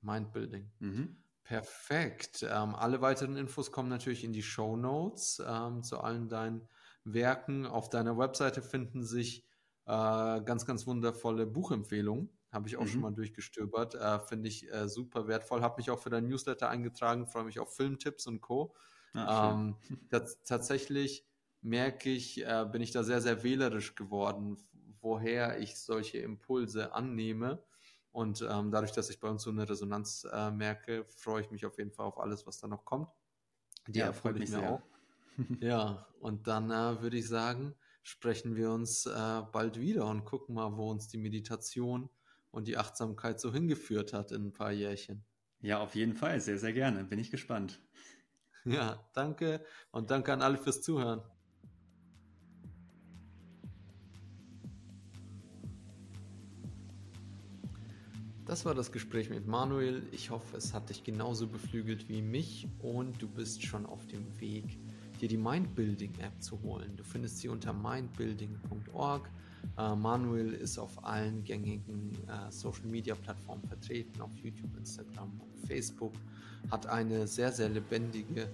[0.00, 0.70] Mindbuilding.
[0.80, 1.16] Mhm.
[1.44, 2.42] Perfekt.
[2.42, 6.68] Ähm, alle weiteren Infos kommen natürlich in die Show Notes ähm, zu allen deinen
[7.04, 7.66] Werken.
[7.66, 9.44] Auf deiner Webseite finden sich
[9.86, 12.30] äh, ganz, ganz wundervolle Buchempfehlungen.
[12.52, 12.88] Habe ich auch mhm.
[12.88, 13.94] schon mal durchgestöbert.
[13.94, 15.62] Äh, Finde ich äh, super wertvoll.
[15.62, 17.26] Habe mich auch für dein Newsletter eingetragen.
[17.26, 18.74] Freue mich auf Filmtipps und Co.
[19.14, 19.76] Ah, ähm,
[20.44, 21.26] tatsächlich
[21.62, 24.58] merke ich, äh, bin ich da sehr, sehr wählerisch geworden,
[25.00, 27.62] woher ich solche Impulse annehme.
[28.10, 31.64] Und ähm, dadurch, dass ich bei uns so eine Resonanz äh, merke, freue ich mich
[31.64, 33.08] auf jeden Fall auf alles, was da noch kommt.
[33.88, 34.70] Die ja, freut mich mir sehr.
[34.70, 34.82] auch.
[35.60, 40.54] ja, und dann äh, würde ich sagen, sprechen wir uns äh, bald wieder und gucken
[40.54, 42.10] mal, wo uns die Meditation
[42.52, 45.24] und die Achtsamkeit so hingeführt hat in ein paar Jährchen.
[45.60, 46.40] Ja, auf jeden Fall.
[46.40, 47.04] Sehr, sehr gerne.
[47.04, 47.80] Bin ich gespannt.
[48.64, 51.20] Ja, danke und danke an alle fürs Zuhören.
[58.44, 60.06] Das war das Gespräch mit Manuel.
[60.12, 64.40] Ich hoffe, es hat dich genauso beflügelt wie mich und du bist schon auf dem
[64.40, 64.78] Weg,
[65.20, 66.94] dir die Mindbuilding App zu holen.
[66.96, 69.28] Du findest sie unter mindbuilding.org
[69.78, 75.66] Uh, Manuel ist auf allen gängigen uh, Social Media Plattformen vertreten, auf YouTube, Instagram und
[75.66, 76.12] Facebook,
[76.70, 78.48] hat eine sehr, sehr lebendige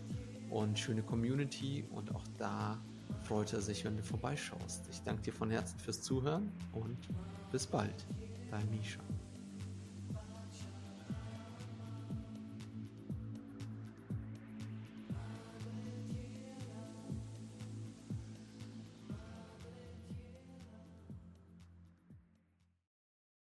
[0.50, 2.78] und schöne Community und auch da
[3.22, 4.88] freut er sich, wenn du vorbeischaust.
[4.90, 6.96] Ich danke dir von Herzen fürs Zuhören und
[7.50, 8.06] bis bald.
[8.50, 9.00] Dein Misha.